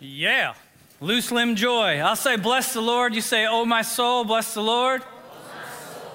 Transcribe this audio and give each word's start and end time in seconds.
Yeah. 0.00 0.54
Loose 1.00 1.32
limb 1.32 1.56
joy. 1.56 1.98
I'll 1.98 2.14
say, 2.14 2.36
Bless 2.36 2.72
the 2.72 2.80
Lord. 2.80 3.16
You 3.16 3.20
say, 3.20 3.46
Oh, 3.46 3.64
my 3.64 3.82
soul, 3.82 4.24
bless 4.24 4.54
the 4.54 4.62
Lord. 4.62 5.02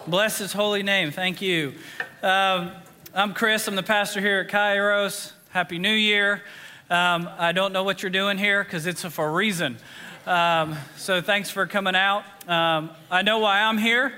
Bless 0.08 0.38
his 0.38 0.54
holy 0.54 0.84
name. 0.84 1.12
Thank 1.12 1.42
you. 1.42 1.74
Um, 2.22 2.72
I'm 3.14 3.34
Chris. 3.34 3.68
I'm 3.68 3.76
the 3.76 3.84
pastor 3.84 4.22
here 4.22 4.40
at 4.40 4.48
Kairos. 4.48 5.34
Happy 5.50 5.80
New 5.80 5.94
Year. 5.94 6.44
Um, 6.90 7.30
I 7.38 7.52
don't 7.52 7.74
know 7.74 7.84
what 7.84 8.02
you're 8.02 8.10
doing 8.10 8.38
here 8.38 8.64
because 8.64 8.86
it's 8.86 9.04
for 9.04 9.28
a 9.28 9.32
reason. 9.32 9.78
Um, 10.26 10.78
so 10.96 11.22
thanks 11.22 11.50
for 11.50 11.68
coming 11.68 11.96
out. 11.96 12.24
Um, 12.48 12.90
I 13.12 13.22
know 13.22 13.40
why 13.40 13.64
I'm 13.64 13.78
here. 13.78 14.14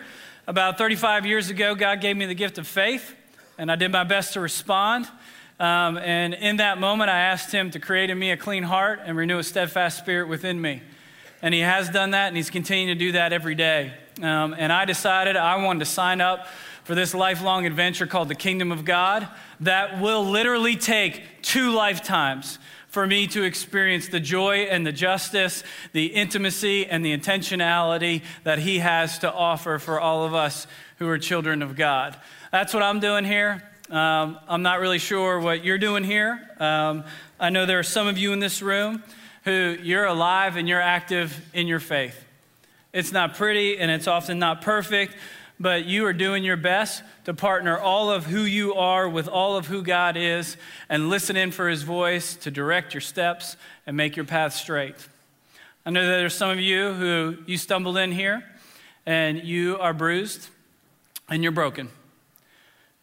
About 0.45 0.77
35 0.77 1.25
years 1.25 1.50
ago, 1.50 1.73
God 1.73 2.02
gave 2.02 2.16
me 2.16 2.27
the 2.27 2.36
gift 2.36 2.59
of 2.59 2.68
faith, 2.68 3.16
and 3.57 3.71
I 3.71 3.75
did 3.75 3.91
my 3.91 4.04
best 4.04 4.34
to 4.34 4.41
respond. 4.41 5.07
Um, 5.59 5.97
and 5.97 6.33
in 6.33 6.57
that 6.57 6.79
moment, 6.79 7.09
I 7.09 7.19
asked 7.19 7.51
Him 7.51 7.71
to 7.71 7.79
create 7.79 8.09
in 8.09 8.19
me 8.19 8.31
a 8.31 8.38
clean 8.38 8.63
heart 8.63 8.99
and 9.05 9.15
renew 9.15 9.38
a 9.38 9.43
steadfast 9.43 9.97
spirit 9.97 10.27
within 10.27 10.59
me. 10.59 10.81
And 11.41 11.53
He 11.53 11.61
has 11.61 11.89
done 11.89 12.11
that, 12.11 12.27
and 12.27 12.35
He's 12.35 12.49
continuing 12.49 12.97
to 12.97 13.05
do 13.05 13.13
that 13.13 13.31
every 13.31 13.55
day. 13.55 13.94
Um, 14.21 14.55
and 14.57 14.71
I 14.71 14.85
decided 14.85 15.38
I 15.38 15.63
wanted 15.63 15.80
to 15.80 15.85
sign 15.85 16.21
up 16.21 16.47
for 16.83 16.94
this 16.94 17.13
lifelong 17.13 17.66
adventure 17.66 18.05
called 18.05 18.30
the 18.30 18.35
Kingdom 18.35 18.71
of 18.71 18.85
God 18.85 19.27
that 19.61 19.99
will 20.02 20.23
literally 20.23 20.75
take 20.75 21.41
two 21.41 21.72
lifetimes 21.72 22.59
for 22.88 23.08
me 23.08 23.27
to 23.27 23.44
experience 23.44 24.08
the 24.08 24.19
joy 24.19 24.59
and 24.59 24.85
the 24.85 24.91
justice, 24.91 25.63
the 25.91 26.05
intimacy 26.05 26.85
and 26.85 27.03
the 27.03 27.17
intentionality 27.17 28.22
that 28.44 28.59
He 28.59 28.80
has 28.80 29.19
to 29.19 29.31
offer 29.31 29.80
for 29.80 29.99
all 29.99 30.25
of 30.25 30.33
us 30.33 30.67
who 30.99 31.09
are 31.09 31.17
children 31.17 31.61
of 31.61 31.75
God. 31.75 32.17
That's 32.52 32.73
what 32.73 32.83
I'm 32.83 32.99
doing 32.99 33.25
here. 33.25 33.63
Um, 33.89 34.39
I'm 34.48 34.63
not 34.63 34.80
really 34.80 34.98
sure 34.98 35.39
what 35.39 35.63
you're 35.63 35.77
doing 35.77 36.03
here. 36.03 36.39
Um, 36.59 37.03
I 37.39 37.52
know 37.52 37.67
there 37.67 37.77
are 37.77 37.84
some 37.84 38.08
of 38.08 38.17
you 38.17 38.34
in 38.34 38.39
this 38.39 38.63
room 38.63 39.03
who 39.44 39.77
you're 39.80 40.05
alive 40.05 40.55
and 40.55 40.67
you're 40.67 40.81
active 40.81 41.39
in 41.53 41.67
your 41.67 41.80
faith. 41.80 42.20
It's 42.94 43.11
not 43.11 43.36
pretty 43.36 43.78
and 43.78 43.91
it's 43.91 44.08
often 44.08 44.39
not 44.39 44.63
perfect, 44.63 45.16
but 45.59 45.86
you 45.86 46.03
are 46.08 46.13
doing 46.13 46.44
your 46.44 46.58
best 46.58 47.03
to 47.25 47.33
partner 47.36 47.78
all 47.78 48.09
of 48.09 48.25
who 48.25 48.41
you 48.41 48.73
are 48.73 49.08
with 49.08 49.28
all 49.28 49.56
of 49.56 49.67
who 49.67 49.83
God 49.83 50.17
is 50.17 50.58
and 50.89 51.09
listen 51.09 51.36
in 51.36 51.52
for 51.52 51.69
his 51.69 51.83
voice 51.83 52.36
to 52.38 52.50
direct 52.50 52.95
your 52.95 53.02
steps 53.02 53.56
and 53.86 53.95
make 53.95 54.16
your 54.16 54.25
path 54.25 54.53
straight. 54.56 54.95
I 55.86 55.91
know 55.91 56.02
that 56.02 56.17
there's 56.17 56.33
some 56.33 56.50
of 56.50 56.59
you 56.59 56.94
who 56.94 57.38
you 57.45 57.59
stumbled 57.59 57.97
in 57.97 58.11
here 58.11 58.44
and 59.06 59.44
you 59.44 59.78
are 59.78 59.94
bruised 59.94 60.50
and 61.30 61.44
you're 61.44 61.52
broken. 61.52 61.89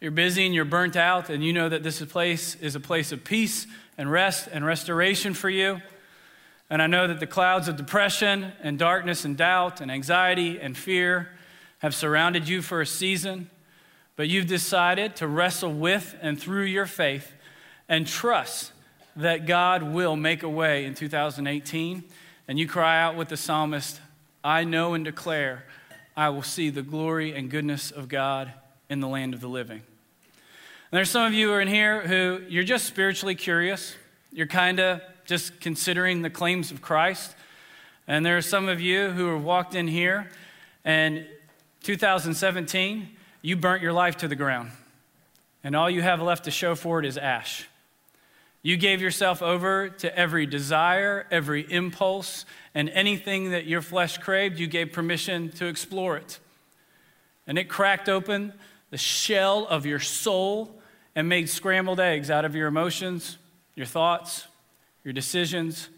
You're 0.03 0.11
busy 0.11 0.45
and 0.45 0.53
you're 0.53 0.65
burnt 0.65 0.97
out, 0.97 1.29
and 1.29 1.41
you 1.41 1.53
know 1.53 1.69
that 1.69 1.81
this 1.81 2.03
place 2.03 2.55
is 2.55 2.75
a 2.75 2.81
place 2.81 3.13
of 3.13 3.23
peace 3.23 3.65
and 3.97 4.11
rest 4.11 4.49
and 4.51 4.65
restoration 4.65 5.33
for 5.33 5.49
you. 5.49 5.81
And 6.69 6.81
I 6.81 6.87
know 6.87 7.07
that 7.07 7.21
the 7.21 7.25
clouds 7.25 7.69
of 7.69 7.77
depression 7.77 8.51
and 8.61 8.77
darkness 8.77 9.23
and 9.23 9.37
doubt 9.37 9.79
and 9.79 9.89
anxiety 9.89 10.59
and 10.59 10.77
fear 10.77 11.29
have 11.79 11.95
surrounded 11.95 12.49
you 12.49 12.61
for 12.61 12.81
a 12.81 12.85
season, 12.85 13.49
but 14.17 14.27
you've 14.27 14.47
decided 14.47 15.15
to 15.15 15.27
wrestle 15.29 15.71
with 15.71 16.17
and 16.21 16.37
through 16.37 16.65
your 16.65 16.85
faith 16.85 17.31
and 17.87 18.05
trust 18.05 18.73
that 19.15 19.45
God 19.45 19.83
will 19.83 20.17
make 20.17 20.43
a 20.43 20.49
way 20.49 20.83
in 20.83 20.95
2018. 20.95 22.03
And 22.49 22.59
you 22.59 22.67
cry 22.67 23.01
out 23.01 23.15
with 23.15 23.29
the 23.29 23.37
psalmist, 23.37 24.01
I 24.43 24.65
know 24.65 24.95
and 24.95 25.05
declare 25.05 25.63
I 26.17 26.27
will 26.27 26.43
see 26.43 26.69
the 26.69 26.81
glory 26.81 27.33
and 27.33 27.49
goodness 27.49 27.89
of 27.89 28.09
God 28.09 28.51
in 28.89 28.99
the 28.99 29.07
land 29.07 29.33
of 29.33 29.39
the 29.39 29.47
living. 29.47 29.81
There's 30.93 31.09
some 31.09 31.25
of 31.25 31.33
you 31.33 31.47
who 31.47 31.53
are 31.53 31.61
in 31.61 31.67
here 31.67 32.01
who 32.01 32.43
you're 32.47 32.63
just 32.63 32.85
spiritually 32.85 33.33
curious. 33.33 33.95
You're 34.31 34.45
kind 34.45 34.79
of 34.79 35.01
just 35.25 35.59
considering 35.59 36.21
the 36.21 36.29
claims 36.29 36.69
of 36.69 36.83
Christ. 36.83 37.33
And 38.07 38.23
there 38.23 38.37
are 38.37 38.43
some 38.43 38.69
of 38.69 38.79
you 38.79 39.09
who 39.09 39.33
have 39.33 39.43
walked 39.43 39.73
in 39.73 39.87
here 39.87 40.29
and 40.85 41.25
2017, 41.81 43.09
you 43.41 43.55
burnt 43.55 43.81
your 43.81 43.91
life 43.91 44.17
to 44.17 44.27
the 44.27 44.35
ground. 44.35 44.69
And 45.63 45.75
all 45.75 45.89
you 45.89 46.03
have 46.03 46.21
left 46.21 46.43
to 46.43 46.51
show 46.51 46.75
for 46.75 46.99
it 46.99 47.07
is 47.07 47.17
ash. 47.17 47.67
You 48.61 48.77
gave 48.77 49.01
yourself 49.01 49.41
over 49.41 49.89
to 49.89 50.15
every 50.15 50.45
desire, 50.45 51.25
every 51.31 51.61
impulse, 51.71 52.45
and 52.75 52.87
anything 52.89 53.49
that 53.49 53.65
your 53.65 53.81
flesh 53.81 54.19
craved, 54.19 54.59
you 54.59 54.67
gave 54.67 54.93
permission 54.93 55.49
to 55.53 55.65
explore 55.65 56.17
it. 56.17 56.37
And 57.47 57.57
it 57.57 57.67
cracked 57.67 58.09
open 58.09 58.53
the 58.91 58.97
shell 58.99 59.65
of 59.65 59.87
your 59.87 59.99
soul 59.99 60.79
and 61.15 61.29
made 61.29 61.49
scrambled 61.49 61.99
eggs 61.99 62.29
out 62.29 62.45
of 62.45 62.55
your 62.55 62.67
emotions, 62.67 63.37
your 63.75 63.85
thoughts, 63.85 64.47
your 65.03 65.13
decisions, 65.13 65.89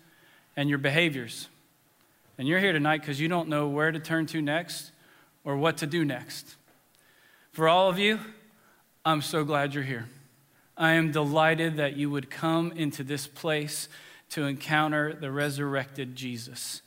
and 0.56 0.70
your 0.70 0.78
behaviors. 0.78 1.48
And 2.38 2.48
you're 2.48 2.60
here 2.60 2.74
tonight 2.74 3.02
because 3.02 3.20
you 3.20 3.28
don't 3.28 3.48
know 3.48 3.68
where 3.68 3.92
to 3.92 4.00
turn 4.00 4.26
to 4.28 4.42
next 4.42 4.92
or 5.44 5.56
what 5.56 5.78
to 5.78 5.88
do 5.88 6.04
next. 6.04 6.56
For 7.52 7.70
all 7.70 7.90
of 7.90 7.98
you, 7.98 8.20
I'm 9.06 9.22
so 9.22 9.44
glad 9.44 9.74
you're 9.74 9.84
here. 9.84 10.08
I 10.78 10.94
am 10.94 11.12
delighted 11.12 11.78
that 11.78 11.96
you 11.96 12.10
would 12.10 12.30
come 12.30 12.74
into 12.74 13.04
this 13.04 13.28
place 13.28 13.88
to 14.32 14.46
encounter 14.46 15.14
the 15.14 15.32
resurrected 15.32 16.16
Jesus. 16.16 16.82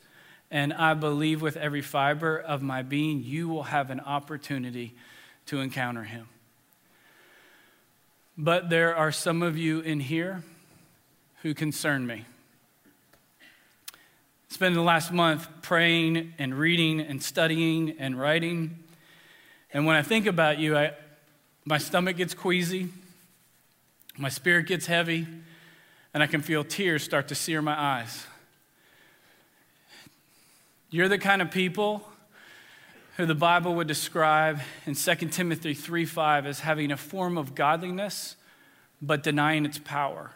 And 0.50 0.74
I 0.74 0.94
believe 0.94 1.40
with 1.40 1.56
every 1.56 1.80
fiber 1.80 2.36
of 2.38 2.60
my 2.60 2.82
being, 2.82 3.22
you 3.22 3.48
will 3.48 3.64
have 3.64 3.90
an 3.90 4.00
opportunity 4.00 4.94
to 5.46 5.60
encounter 5.60 6.04
him. 6.04 6.28
But 8.40 8.70
there 8.70 8.94
are 8.94 9.10
some 9.10 9.42
of 9.42 9.58
you 9.58 9.80
in 9.80 9.98
here 9.98 10.44
who 11.42 11.54
concern 11.54 12.06
me. 12.06 12.24
Spend 14.48 14.76
the 14.76 14.80
last 14.80 15.10
month 15.10 15.48
praying 15.60 16.34
and 16.38 16.56
reading 16.56 17.00
and 17.00 17.20
studying 17.20 17.96
and 17.98 18.18
writing. 18.18 18.78
And 19.72 19.86
when 19.86 19.96
I 19.96 20.02
think 20.02 20.26
about 20.26 20.60
you, 20.60 20.78
I, 20.78 20.92
my 21.64 21.78
stomach 21.78 22.16
gets 22.16 22.32
queasy, 22.32 22.90
my 24.16 24.28
spirit 24.28 24.68
gets 24.68 24.86
heavy, 24.86 25.26
and 26.14 26.22
I 26.22 26.28
can 26.28 26.40
feel 26.40 26.62
tears 26.62 27.02
start 27.02 27.26
to 27.28 27.34
sear 27.34 27.60
my 27.60 27.78
eyes. 27.78 28.24
You're 30.90 31.08
the 31.08 31.18
kind 31.18 31.42
of 31.42 31.50
people 31.50 32.08
who 33.18 33.26
the 33.26 33.34
Bible 33.34 33.74
would 33.74 33.88
describe 33.88 34.60
in 34.86 34.94
2 34.94 35.14
Timothy 35.28 35.74
3 35.74 36.06
5 36.06 36.46
as 36.46 36.60
having 36.60 36.92
a 36.92 36.96
form 36.96 37.36
of 37.36 37.54
godliness, 37.54 38.36
but 39.02 39.22
denying 39.22 39.66
its 39.66 39.78
power. 39.78 40.30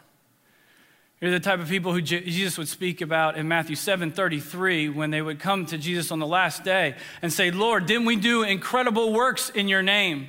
You're 1.21 1.31
the 1.31 1.39
type 1.39 1.61
of 1.61 1.69
people 1.69 1.93
who 1.93 2.01
Jesus 2.01 2.57
would 2.57 2.67
speak 2.67 2.99
about 2.99 3.37
in 3.37 3.47
Matthew 3.47 3.77
7 3.77 4.11
33 4.11 4.89
when 4.89 5.11
they 5.11 5.21
would 5.21 5.39
come 5.39 5.65
to 5.67 5.77
Jesus 5.77 6.11
on 6.11 6.19
the 6.19 6.27
last 6.27 6.65
day 6.65 6.95
and 7.21 7.31
say, 7.31 7.51
Lord, 7.51 7.85
didn't 7.85 8.03
we 8.03 8.17
do 8.17 8.43
incredible 8.43 9.13
works 9.13 9.49
in 9.49 9.69
your 9.69 9.81
name? 9.81 10.27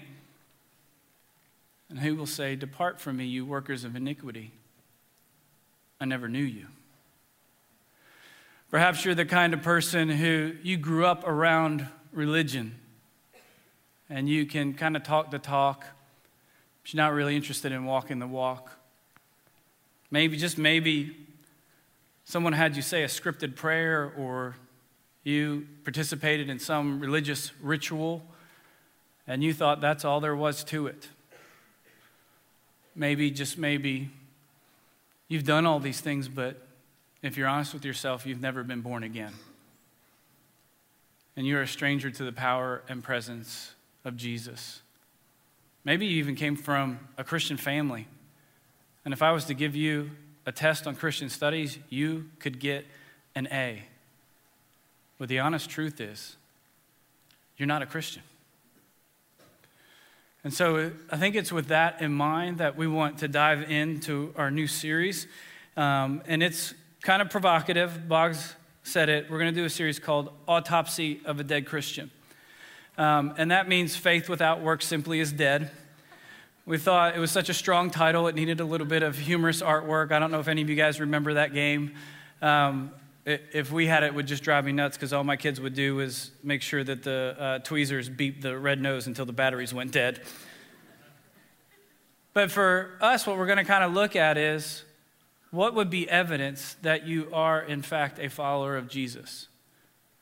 And 1.90 1.98
he 1.98 2.12
will 2.12 2.26
say, 2.26 2.54
Depart 2.54 3.00
from 3.00 3.16
me, 3.16 3.24
you 3.24 3.44
workers 3.44 3.82
of 3.82 3.96
iniquity. 3.96 4.52
I 6.00 6.04
never 6.04 6.28
knew 6.28 6.44
you. 6.44 6.66
Perhaps 8.70 9.04
you're 9.04 9.16
the 9.16 9.24
kind 9.24 9.54
of 9.54 9.62
person 9.62 10.08
who 10.08 10.54
you 10.62 10.76
grew 10.76 11.04
up 11.04 11.26
around 11.26 11.88
religion 12.14 12.74
and 14.08 14.28
you 14.28 14.46
can 14.46 14.74
kind 14.74 14.96
of 14.96 15.02
talk 15.02 15.30
the 15.30 15.38
talk, 15.38 15.84
you're 16.86 17.02
not 17.02 17.12
really 17.12 17.34
interested 17.34 17.72
in 17.72 17.84
walking 17.84 18.18
the 18.18 18.26
walk. 18.26 18.70
Maybe, 20.10 20.36
just 20.36 20.58
maybe, 20.58 21.16
someone 22.24 22.52
had 22.52 22.76
you 22.76 22.82
say 22.82 23.02
a 23.02 23.08
scripted 23.08 23.56
prayer 23.56 24.12
or 24.16 24.56
you 25.24 25.66
participated 25.82 26.50
in 26.50 26.58
some 26.58 27.00
religious 27.00 27.52
ritual 27.62 28.22
and 29.26 29.42
you 29.42 29.54
thought 29.54 29.80
that's 29.80 30.04
all 30.04 30.20
there 30.20 30.36
was 30.36 30.62
to 30.64 30.86
it. 30.86 31.08
Maybe, 32.94 33.30
just 33.30 33.58
maybe, 33.58 34.10
you've 35.28 35.44
done 35.44 35.66
all 35.66 35.80
these 35.80 36.00
things, 36.00 36.28
but 36.28 36.60
if 37.22 37.36
you're 37.36 37.48
honest 37.48 37.72
with 37.72 37.84
yourself, 37.84 38.26
you've 38.26 38.42
never 38.42 38.62
been 38.62 38.82
born 38.82 39.02
again 39.02 39.32
and 41.36 41.46
you're 41.46 41.62
a 41.62 41.68
stranger 41.68 42.10
to 42.10 42.24
the 42.24 42.32
power 42.32 42.82
and 42.88 43.02
presence 43.02 43.74
of 44.04 44.16
Jesus. 44.16 44.82
Maybe 45.84 46.06
you 46.06 46.18
even 46.18 46.34
came 46.34 46.56
from 46.56 46.98
a 47.18 47.24
Christian 47.24 47.56
family. 47.56 48.06
And 49.04 49.12
if 49.12 49.22
I 49.22 49.32
was 49.32 49.44
to 49.46 49.54
give 49.54 49.76
you 49.76 50.10
a 50.46 50.52
test 50.52 50.86
on 50.86 50.96
Christian 50.96 51.28
studies, 51.28 51.78
you 51.90 52.30
could 52.38 52.58
get 52.60 52.86
an 53.34 53.48
A. 53.50 53.82
But 55.18 55.28
the 55.28 55.40
honest 55.40 55.68
truth 55.68 56.00
is, 56.00 56.36
you're 57.56 57.66
not 57.66 57.82
a 57.82 57.86
Christian. 57.86 58.22
And 60.42 60.52
so 60.52 60.92
I 61.10 61.16
think 61.16 61.36
it's 61.36 61.52
with 61.52 61.68
that 61.68 62.02
in 62.02 62.12
mind 62.12 62.58
that 62.58 62.76
we 62.76 62.86
want 62.86 63.18
to 63.18 63.28
dive 63.28 63.70
into 63.70 64.34
our 64.36 64.50
new 64.50 64.66
series. 64.66 65.26
Um, 65.76 66.22
and 66.26 66.42
it's 66.42 66.74
kind 67.02 67.22
of 67.22 67.30
provocative. 67.30 68.08
Boggs 68.08 68.54
said 68.84 69.08
it, 69.08 69.30
we're 69.30 69.38
going 69.38 69.52
to 69.52 69.58
do 69.58 69.64
a 69.64 69.70
series 69.70 69.98
called 69.98 70.30
Autopsy 70.46 71.20
of 71.24 71.40
a 71.40 71.44
Dead 71.44 71.66
Christian. 71.66 72.10
Um, 72.98 73.34
and 73.38 73.50
that 73.50 73.66
means 73.66 73.96
faith 73.96 74.28
without 74.28 74.60
work 74.60 74.82
simply 74.82 75.20
is 75.20 75.32
dead. 75.32 75.70
We 76.66 76.76
thought 76.76 77.16
it 77.16 77.18
was 77.18 77.30
such 77.30 77.48
a 77.48 77.54
strong 77.54 77.90
title, 77.90 78.28
it 78.28 78.34
needed 78.34 78.60
a 78.60 78.64
little 78.64 78.86
bit 78.86 79.02
of 79.02 79.16
humorous 79.16 79.62
artwork. 79.62 80.12
I 80.12 80.18
don't 80.18 80.30
know 80.30 80.38
if 80.38 80.48
any 80.48 80.60
of 80.60 80.68
you 80.68 80.76
guys 80.76 81.00
remember 81.00 81.34
that 81.34 81.54
game. 81.54 81.94
Um, 82.42 82.92
if 83.24 83.72
we 83.72 83.86
had 83.86 84.02
it, 84.02 84.08
it 84.08 84.14
would 84.14 84.26
just 84.26 84.42
drive 84.42 84.66
me 84.66 84.72
nuts 84.72 84.98
because 84.98 85.14
all 85.14 85.24
my 85.24 85.36
kids 85.36 85.58
would 85.62 85.74
do 85.74 86.00
is 86.00 86.30
make 86.42 86.60
sure 86.60 86.84
that 86.84 87.02
the 87.02 87.36
uh, 87.38 87.58
tweezers 87.60 88.10
beep 88.10 88.42
the 88.42 88.58
red 88.58 88.82
nose 88.82 89.06
until 89.06 89.24
the 89.24 89.32
batteries 89.32 89.72
went 89.72 89.92
dead. 89.92 90.20
But 92.34 92.50
for 92.50 92.98
us, 93.00 93.26
what 93.26 93.38
we're 93.38 93.46
going 93.46 93.58
to 93.58 93.64
kind 93.64 93.82
of 93.82 93.94
look 93.94 94.14
at 94.14 94.36
is 94.36 94.84
what 95.54 95.74
would 95.74 95.88
be 95.88 96.10
evidence 96.10 96.76
that 96.82 97.06
you 97.06 97.28
are, 97.32 97.62
in 97.62 97.80
fact, 97.80 98.18
a 98.18 98.28
follower 98.28 98.76
of 98.76 98.88
Jesus? 98.88 99.46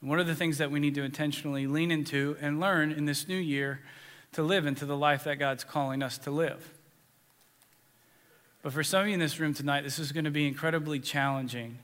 And 0.00 0.10
what 0.10 0.18
are 0.18 0.24
the 0.24 0.34
things 0.34 0.58
that 0.58 0.70
we 0.70 0.78
need 0.78 0.94
to 0.96 1.02
intentionally 1.02 1.66
lean 1.66 1.90
into 1.90 2.36
and 2.40 2.60
learn 2.60 2.92
in 2.92 3.06
this 3.06 3.26
new 3.26 3.38
year 3.38 3.80
to 4.32 4.42
live 4.42 4.66
into 4.66 4.84
the 4.84 4.96
life 4.96 5.24
that 5.24 5.36
God's 5.36 5.64
calling 5.64 6.02
us 6.02 6.18
to 6.18 6.30
live? 6.30 6.74
But 8.60 8.74
for 8.74 8.82
some 8.82 9.02
of 9.02 9.08
you 9.08 9.14
in 9.14 9.20
this 9.20 9.40
room 9.40 9.54
tonight, 9.54 9.84
this 9.84 9.98
is 9.98 10.12
going 10.12 10.26
to 10.26 10.30
be 10.30 10.46
incredibly 10.46 11.00
challenging 11.00 11.78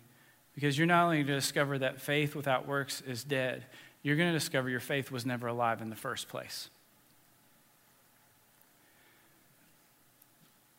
because 0.54 0.76
you're 0.76 0.86
not 0.86 1.04
only 1.04 1.16
going 1.16 1.28
to 1.28 1.34
discover 1.34 1.78
that 1.78 2.02
faith 2.02 2.34
without 2.34 2.68
works 2.68 3.00
is 3.00 3.24
dead, 3.24 3.64
you're 4.02 4.16
going 4.16 4.30
to 4.30 4.38
discover 4.38 4.68
your 4.68 4.78
faith 4.78 5.10
was 5.10 5.24
never 5.24 5.46
alive 5.46 5.80
in 5.80 5.88
the 5.88 5.96
first 5.96 6.28
place. 6.28 6.68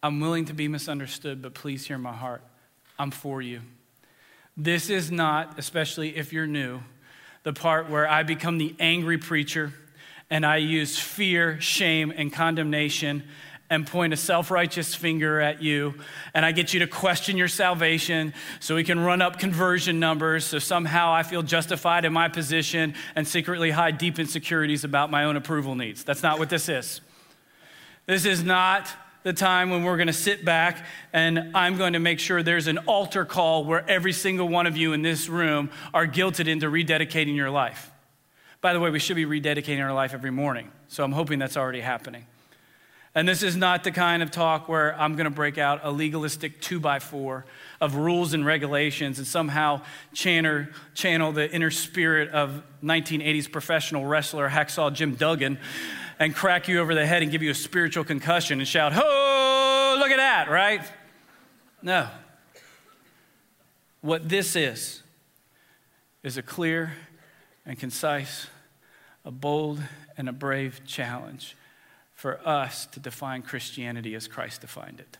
I'm 0.04 0.20
willing 0.20 0.46
to 0.46 0.54
be 0.54 0.68
misunderstood, 0.68 1.42
but 1.42 1.56
please 1.56 1.88
hear 1.88 1.98
my 1.98 2.14
heart. 2.14 2.44
I'm 3.00 3.12
for 3.12 3.42
you. 3.42 3.62
This 4.58 4.90
is 4.90 5.10
not, 5.10 5.58
especially 5.58 6.18
if 6.18 6.34
you're 6.34 6.46
new, 6.46 6.82
the 7.44 7.54
part 7.54 7.90
where 7.90 8.08
I 8.08 8.24
become 8.24 8.58
the 8.58 8.76
angry 8.78 9.18
preacher 9.18 9.74
and 10.30 10.46
I 10.46 10.58
use 10.58 11.00
fear, 11.00 11.60
shame, 11.62 12.14
and 12.16 12.32
condemnation 12.32 13.24
and 13.70 13.86
point 13.86 14.14
a 14.14 14.18
self 14.18 14.52
righteous 14.52 14.96
finger 14.96 15.40
at 15.40 15.62
you, 15.62 15.94
and 16.34 16.44
I 16.44 16.52
get 16.52 16.74
you 16.74 16.80
to 16.82 16.88
question 16.88 17.38
your 17.38 17.48
salvation 17.48 18.34
so 18.60 18.76
we 18.76 18.84
can 18.84 19.00
run 19.00 19.22
up 19.22 19.40
conversion 19.40 20.00
numbers 20.00 20.44
so 20.46 20.60
somehow 20.60 21.14
I 21.14 21.24
feel 21.24 21.44
justified 21.44 22.04
in 22.04 22.12
my 22.12 22.30
position 22.30 22.96
and 23.16 23.28
secretly 23.28 23.72
hide 23.72 23.98
deep 23.98 24.20
insecurities 24.20 24.84
about 24.84 25.12
my 25.12 25.24
own 25.24 25.36
approval 25.36 25.76
needs. 25.76 26.04
That's 26.04 26.24
not 26.24 26.40
what 26.40 26.50
this 26.50 26.68
is. 26.68 27.02
This 28.08 28.26
is 28.26 28.44
not 28.44 28.90
the 29.24 29.34
time 29.34 29.70
when 29.70 29.84
we're 29.84 29.98
going 29.98 30.08
to 30.08 30.14
sit 30.14 30.46
back 30.46 30.86
and 31.12 31.52
I'm 31.54 31.78
going 31.78 31.94
to 31.94 32.00
make 32.00 32.20
sure 32.20 32.42
there's 32.42 32.68
an 32.68 32.78
altar 32.80 33.26
call 33.26 33.66
where 33.66 33.88
every 33.90 34.14
single 34.14 34.48
one 34.48 34.66
of 34.66 34.78
you 34.78 34.94
in 34.94 35.02
this 35.02 35.28
room 35.28 35.70
are 35.94 36.08
guilted 36.08 36.48
into 36.48 36.68
rededicating 36.68 37.36
your 37.36 37.50
life. 37.50 37.92
By 38.62 38.74
the 38.74 38.80
way, 38.80 38.90
we 38.90 39.00
should 39.00 39.16
be 39.16 39.26
rededicating 39.26 39.84
our 39.84 39.94
life 39.94 40.14
every 40.14 40.32
morning, 40.32 40.72
so 40.88 41.04
I'm 41.04 41.12
hoping 41.12 41.40
that's 41.40 41.58
already 41.58 41.82
happening. 41.82 42.26
And 43.16 43.28
this 43.28 43.42
is 43.42 43.56
not 43.56 43.84
the 43.84 43.92
kind 43.92 44.22
of 44.22 44.30
talk 44.30 44.70
where 44.70 45.00
I'm 45.00 45.16
going 45.16 45.26
to 45.26 45.32
break 45.32 45.58
out 45.58 45.82
a 45.84 45.92
legalistic 45.92 46.62
two 46.62 46.80
by 46.80 47.00
four 47.00 47.46
of 47.82 47.96
rules 47.96 48.34
and 48.34 48.46
regulations 48.46 49.18
and 49.18 49.26
somehow 49.26 49.82
channel, 50.14 50.68
channel 50.94 51.32
the 51.32 51.52
inner 51.52 51.72
spirit 51.72 52.30
of 52.30 52.62
1980s 52.84 53.52
professional 53.52 54.06
wrestler 54.06 54.48
Hacksaw 54.48 54.94
Jim 54.94 55.16
Duggan 55.16 55.58
and 56.20 56.36
crack 56.36 56.68
you 56.68 56.80
over 56.80 56.94
the 56.94 57.06
head 57.06 57.24
and 57.24 57.32
give 57.32 57.42
you 57.42 57.52
a 57.52 57.56
spiritual 57.56 58.04
concussion 58.04 58.60
and 58.60 58.68
shout, 58.68 58.92
Oh, 58.96 59.98
look 60.00 60.12
at 60.12 60.18
that, 60.18 60.50
right? 60.50 60.82
No. 61.82 62.10
What 64.02 64.28
this 64.28 64.56
is, 64.56 65.02
is 66.22 66.38
a 66.38 66.42
clear 66.42 66.94
and 67.66 67.80
concise, 67.80 68.48
a 69.24 69.32
bold 69.32 69.82
and 70.18 70.28
a 70.28 70.34
brave 70.34 70.82
challenge 70.86 71.56
for 72.14 72.46
us 72.46 72.86
to 72.88 73.00
define 73.00 73.42
Christianity 73.42 74.14
as 74.16 74.28
Christ 74.28 74.62
defined 74.62 75.00
it. 75.00 75.18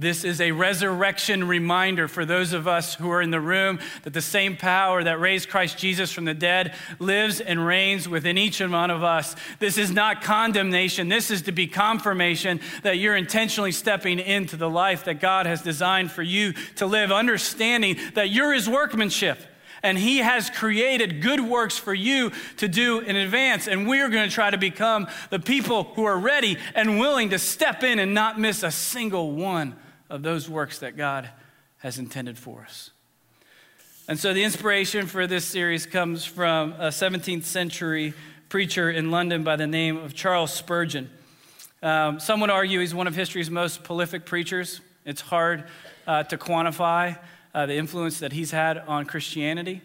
This 0.00 0.24
is 0.24 0.40
a 0.40 0.52
resurrection 0.52 1.46
reminder 1.46 2.08
for 2.08 2.24
those 2.24 2.54
of 2.54 2.66
us 2.66 2.94
who 2.94 3.10
are 3.10 3.20
in 3.20 3.30
the 3.30 3.38
room 3.38 3.78
that 4.04 4.14
the 4.14 4.22
same 4.22 4.56
power 4.56 5.04
that 5.04 5.20
raised 5.20 5.50
Christ 5.50 5.76
Jesus 5.76 6.10
from 6.10 6.24
the 6.24 6.32
dead 6.32 6.74
lives 6.98 7.38
and 7.38 7.66
reigns 7.66 8.08
within 8.08 8.38
each 8.38 8.62
and 8.62 8.72
one 8.72 8.90
of 8.90 9.04
us. 9.04 9.36
This 9.58 9.76
is 9.76 9.90
not 9.90 10.22
condemnation. 10.22 11.10
This 11.10 11.30
is 11.30 11.42
to 11.42 11.52
be 11.52 11.66
confirmation 11.66 12.60
that 12.82 12.96
you're 12.96 13.14
intentionally 13.14 13.72
stepping 13.72 14.18
into 14.18 14.56
the 14.56 14.70
life 14.70 15.04
that 15.04 15.20
God 15.20 15.44
has 15.44 15.60
designed 15.60 16.10
for 16.10 16.22
you 16.22 16.54
to 16.76 16.86
live, 16.86 17.12
understanding 17.12 17.98
that 18.14 18.30
you're 18.30 18.54
His 18.54 18.70
workmanship 18.70 19.38
and 19.82 19.98
He 19.98 20.18
has 20.18 20.48
created 20.48 21.20
good 21.20 21.40
works 21.40 21.76
for 21.76 21.92
you 21.92 22.32
to 22.56 22.68
do 22.68 23.00
in 23.00 23.16
advance. 23.16 23.68
And 23.68 23.86
we 23.86 24.00
are 24.00 24.08
going 24.08 24.26
to 24.26 24.34
try 24.34 24.48
to 24.48 24.58
become 24.58 25.08
the 25.28 25.38
people 25.38 25.84
who 25.94 26.04
are 26.04 26.18
ready 26.18 26.56
and 26.74 26.98
willing 26.98 27.28
to 27.30 27.38
step 27.38 27.82
in 27.82 27.98
and 27.98 28.14
not 28.14 28.40
miss 28.40 28.62
a 28.62 28.70
single 28.70 29.32
one 29.32 29.76
of 30.10 30.22
those 30.22 30.48
works 30.48 30.80
that 30.80 30.96
God 30.96 31.30
has 31.78 31.98
intended 31.98 32.36
for 32.36 32.62
us. 32.62 32.90
And 34.08 34.18
so 34.18 34.34
the 34.34 34.42
inspiration 34.42 35.06
for 35.06 35.26
this 35.26 35.44
series 35.44 35.86
comes 35.86 36.24
from 36.24 36.72
a 36.72 36.88
17th 36.88 37.44
century 37.44 38.12
preacher 38.48 38.90
in 38.90 39.10
London 39.10 39.44
by 39.44 39.56
the 39.56 39.68
name 39.68 39.96
of 39.96 40.14
Charles 40.14 40.52
Spurgeon. 40.52 41.08
Um, 41.82 42.18
some 42.18 42.40
would 42.40 42.50
argue 42.50 42.80
he's 42.80 42.94
one 42.94 43.06
of 43.06 43.14
history's 43.14 43.50
most 43.50 43.84
prolific 43.84 44.26
preachers. 44.26 44.80
It's 45.04 45.20
hard 45.20 45.64
uh, 46.06 46.24
to 46.24 46.36
quantify 46.36 47.18
uh, 47.54 47.66
the 47.66 47.76
influence 47.76 48.18
that 48.18 48.32
he's 48.32 48.50
had 48.50 48.78
on 48.78 49.06
Christianity. 49.06 49.80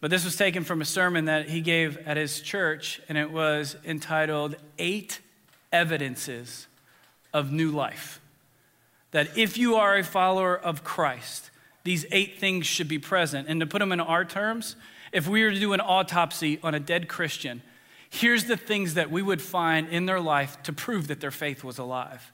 But 0.00 0.10
this 0.10 0.24
was 0.24 0.36
taken 0.36 0.64
from 0.64 0.80
a 0.80 0.86
sermon 0.86 1.26
that 1.26 1.50
he 1.50 1.60
gave 1.60 1.98
at 1.98 2.16
his 2.16 2.40
church, 2.40 3.00
and 3.08 3.18
it 3.18 3.30
was 3.30 3.76
entitled 3.84 4.56
Eight 4.78 5.20
Evidences 5.70 6.66
of 7.34 7.52
New 7.52 7.70
Life. 7.70 8.19
That 9.12 9.36
if 9.36 9.58
you 9.58 9.74
are 9.76 9.96
a 9.96 10.04
follower 10.04 10.56
of 10.56 10.84
Christ, 10.84 11.50
these 11.84 12.06
eight 12.12 12.38
things 12.38 12.66
should 12.66 12.88
be 12.88 12.98
present. 12.98 13.48
And 13.48 13.60
to 13.60 13.66
put 13.66 13.80
them 13.80 13.92
in 13.92 14.00
our 14.00 14.24
terms, 14.24 14.76
if 15.12 15.26
we 15.26 15.42
were 15.42 15.50
to 15.50 15.58
do 15.58 15.72
an 15.72 15.80
autopsy 15.80 16.58
on 16.62 16.74
a 16.74 16.80
dead 16.80 17.08
Christian, 17.08 17.62
here's 18.08 18.44
the 18.44 18.56
things 18.56 18.94
that 18.94 19.10
we 19.10 19.22
would 19.22 19.42
find 19.42 19.88
in 19.88 20.06
their 20.06 20.20
life 20.20 20.62
to 20.64 20.72
prove 20.72 21.08
that 21.08 21.20
their 21.20 21.30
faith 21.30 21.64
was 21.64 21.78
alive. 21.78 22.32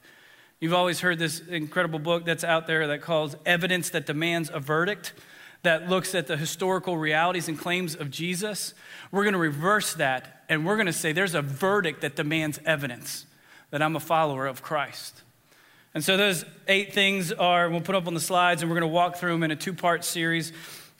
You've 0.59 0.73
always 0.73 1.01
heard 1.01 1.19
this 1.19 1.39
incredible 1.39 1.99
book 1.99 2.25
that's 2.25 2.43
out 2.43 2.67
there 2.67 2.87
that 2.87 3.01
calls 3.01 3.35
Evidence 3.45 3.89
That 3.91 4.05
Demands 4.05 4.49
a 4.51 4.59
Verdict, 4.59 5.13
that 5.63 5.89
looks 5.89 6.15
at 6.15 6.27
the 6.27 6.37
historical 6.37 6.97
realities 6.97 7.47
and 7.47 7.57
claims 7.57 7.95
of 7.95 8.09
Jesus. 8.09 8.73
We're 9.11 9.23
going 9.23 9.33
to 9.33 9.39
reverse 9.39 9.93
that, 9.95 10.43
and 10.49 10.65
we're 10.65 10.75
going 10.75 10.87
to 10.87 10.93
say 10.93 11.11
there's 11.11 11.35
a 11.35 11.41
verdict 11.41 12.01
that 12.01 12.15
demands 12.15 12.59
evidence 12.65 13.25
that 13.69 13.81
I'm 13.81 13.95
a 13.95 13.99
follower 13.99 14.47
of 14.47 14.61
Christ. 14.61 15.23
And 15.93 16.03
so 16.03 16.17
those 16.17 16.45
eight 16.67 16.93
things 16.93 17.31
are, 17.31 17.69
we'll 17.69 17.81
put 17.81 17.95
up 17.95 18.07
on 18.07 18.13
the 18.13 18.19
slides, 18.19 18.61
and 18.61 18.69
we're 18.69 18.79
going 18.79 18.89
to 18.89 18.93
walk 18.93 19.15
through 19.15 19.31
them 19.31 19.43
in 19.43 19.51
a 19.51 19.55
two 19.55 19.73
part 19.73 20.03
series 20.03 20.53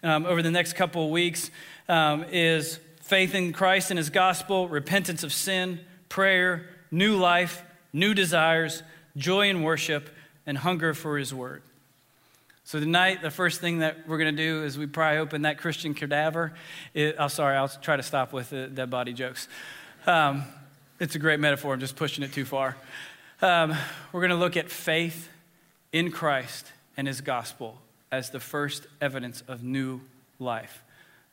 um, 0.04 0.26
over 0.26 0.42
the 0.42 0.52
next 0.52 0.74
couple 0.74 1.06
of 1.06 1.12
weeks. 1.12 1.52
Um, 1.90 2.26
is 2.32 2.80
faith 3.02 3.34
in 3.34 3.54
Christ 3.54 3.92
and 3.92 3.98
his 3.98 4.10
gospel, 4.10 4.68
repentance 4.68 5.24
of 5.24 5.32
sin, 5.32 5.80
prayer, 6.10 6.68
new 6.92 7.16
life, 7.16 7.64
new 7.94 8.14
desires, 8.14 8.84
joy 9.16 9.50
in 9.50 9.64
worship, 9.64 10.10
and 10.46 10.58
hunger 10.58 10.94
for 10.94 11.18
His 11.18 11.34
Word. 11.34 11.62
So 12.64 12.80
tonight, 12.80 13.22
the 13.22 13.32
first 13.32 13.62
thing 13.62 13.80
that 13.80 14.08
we're 14.08 14.18
going 14.18 14.36
to 14.36 14.44
do 14.44 14.64
is 14.64 14.78
we 14.78 14.88
pry 14.88 15.18
open 15.18 15.44
that 15.44 15.58
Christian 15.58 15.94
cadaver. 15.94 16.54
It, 16.94 17.16
oh, 17.18 17.30
sorry, 17.30 17.56
I'll 17.56 17.70
try 17.70 17.96
to 17.96 18.04
stop 18.04 18.34
with 18.34 18.50
the 18.50 18.68
dead 18.68 18.90
body 18.90 19.14
jokes. 19.14 19.48
Um, 20.06 20.44
it's 21.00 21.16
a 21.16 21.20
great 21.20 21.40
metaphor. 21.40 21.74
I'm 21.74 21.80
just 21.80 21.96
pushing 21.96 22.24
it 22.24 22.34
too 22.34 22.44
far. 22.44 22.76
Um, 23.40 23.76
we're 24.12 24.22
going 24.22 24.32
to 24.32 24.36
look 24.36 24.58
at 24.58 24.70
faith 24.70 25.30
in 25.92 26.12
Christ 26.12 26.72
and 26.96 27.08
His 27.08 27.22
gospel 27.22 27.78
as 28.12 28.32
the 28.32 28.40
first 28.40 28.88
evidence 29.00 29.44
of 29.48 29.64
new 29.64 30.02
life. 30.40 30.84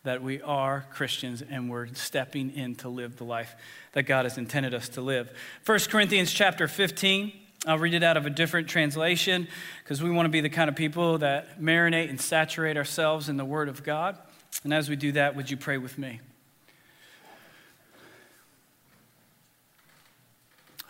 That 0.03 0.23
we 0.23 0.43
are 0.43 0.85
Christians 0.93 1.43
and 1.43 1.71
we're 1.71 1.87
stepping 1.95 2.51
in 2.51 2.75
to 2.77 2.91
live 2.91 3.17
the 3.17 3.25
life 3.25 3.57
that 3.93 4.03
God 4.03 4.27
has 4.27 4.37
intended 4.37 4.75
us 4.75 4.91
to 4.91 5.01
live. 5.01 5.31
1 5.65 5.79
Corinthians 5.89 6.31
chapter 6.33 6.69
15 6.69 7.33
I'll 7.67 7.79
read 7.79 7.95
it 7.95 8.03
out 8.03 8.19
of 8.19 8.27
a 8.27 8.31
different 8.31 8.69
translation 8.69 9.49
because 9.83 10.03
we 10.03 10.11
want 10.11 10.27
to 10.27 10.31
be 10.31 10.43
the 10.43 10.51
kind 10.51 10.69
of 10.69 10.77
people 10.77 11.19
that 11.19 11.59
marinate 11.59 12.11
and 12.11 12.21
saturate 12.21 12.77
ourselves 12.77 13.31
in 13.31 13.39
the 13.39 13.45
Word 13.45 13.71
of 13.71 13.83
God. 13.83 14.19
And 14.65 14.75
as 14.75 14.91
we 14.91 14.97
do 14.97 15.13
that, 15.13 15.35
would 15.35 15.51
you 15.51 15.57
pray 15.57 15.79
with 15.79 15.97
me? 15.97 16.21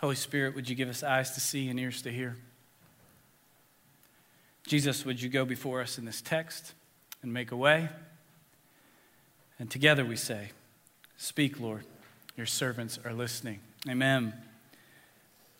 Holy 0.05 0.13
Spirit, 0.13 0.53
would 0.53 0.69
you 0.69 0.75
give 0.75 0.87
us 0.87 1.01
eyes 1.01 1.31
to 1.31 1.39
see 1.39 1.67
and 1.67 1.79
ears 1.79 2.03
to 2.03 2.11
hear? 2.11 2.37
Jesus, 4.67 5.03
would 5.03 5.19
you 5.19 5.29
go 5.29 5.45
before 5.45 5.81
us 5.81 5.97
in 5.97 6.05
this 6.05 6.21
text 6.21 6.73
and 7.23 7.33
make 7.33 7.51
a 7.51 7.55
way? 7.55 7.89
And 9.57 9.67
together 9.67 10.05
we 10.05 10.15
say, 10.15 10.51
Speak, 11.17 11.59
Lord. 11.59 11.85
Your 12.37 12.45
servants 12.45 12.99
are 13.03 13.13
listening. 13.13 13.61
Amen. 13.89 14.35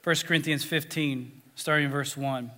1 0.03 0.15
Corinthians 0.27 0.63
15, 0.63 1.41
starting 1.55 1.85
in 1.85 1.91
verse 1.91 2.15
1. 2.15 2.51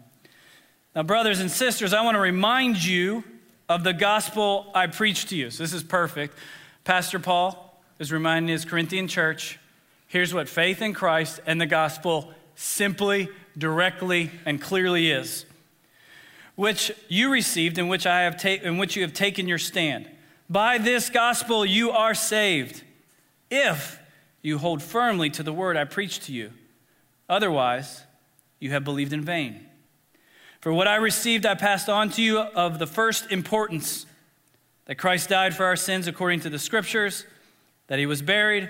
Now, 0.94 1.04
brothers 1.04 1.40
and 1.40 1.50
sisters, 1.50 1.94
I 1.94 2.02
want 2.02 2.16
to 2.16 2.22
remind 2.22 2.84
you 2.84 3.24
of 3.70 3.86
the 3.86 3.94
gospel 3.94 4.72
I 4.76 4.88
preached 4.88 5.30
to 5.30 5.38
you. 5.38 5.50
So, 5.52 5.64
this 5.64 5.72
is 5.72 5.84
perfect. 5.84 6.38
Pastor 6.84 7.20
Paul 7.20 7.82
is 7.98 8.12
reminding 8.12 8.50
his 8.50 8.66
Corinthian 8.66 9.08
church 9.08 9.58
here's 10.08 10.34
what 10.34 10.50
faith 10.50 10.82
in 10.82 10.94
Christ 10.94 11.40
and 11.46 11.60
the 11.62 11.66
gospel 11.66 12.34
simply, 12.56 13.30
directly, 13.58 14.32
and 14.46 14.62
clearly 14.62 15.12
is. 15.12 15.46
which 16.58 16.92
you 17.08 17.32
received, 17.32 17.78
in 17.78 17.88
which, 17.88 18.08
I 18.08 18.22
have 18.22 18.42
ta- 18.42 18.64
in 18.64 18.78
which 18.80 18.96
you 18.96 19.04
have 19.04 19.14
taken 19.14 19.48
your 19.48 19.60
stand. 19.60 20.10
By 20.50 20.80
this 20.80 21.10
gospel 21.10 21.64
you 21.64 21.92
are 21.92 22.16
saved, 22.16 22.82
if 23.52 24.00
you 24.42 24.58
hold 24.58 24.82
firmly 24.82 25.30
to 25.30 25.44
the 25.44 25.54
word 25.54 25.78
I 25.78 25.84
preached 25.84 26.24
to 26.24 26.34
you. 26.34 26.52
Otherwise, 27.30 28.04
you 28.60 28.72
have 28.72 28.84
believed 28.84 29.14
in 29.14 29.22
vain. 29.22 29.68
For 30.60 30.74
what 30.74 30.88
I 30.88 30.96
received, 30.96 31.46
I 31.46 31.54
passed 31.54 31.90
on 31.90 32.10
to 32.12 32.22
you 32.24 32.40
of 32.40 32.80
the 32.80 32.88
first 32.88 33.32
importance 33.32 34.08
that 34.86 34.96
Christ 34.96 35.30
died 35.30 35.56
for 35.56 35.66
our 35.66 35.76
sins 35.76 36.08
according 36.08 36.40
to 36.42 36.50
the 36.50 36.58
scriptures, 36.58 37.26
that 37.86 38.00
he 38.00 38.08
was 38.08 38.24
buried, 38.24 38.70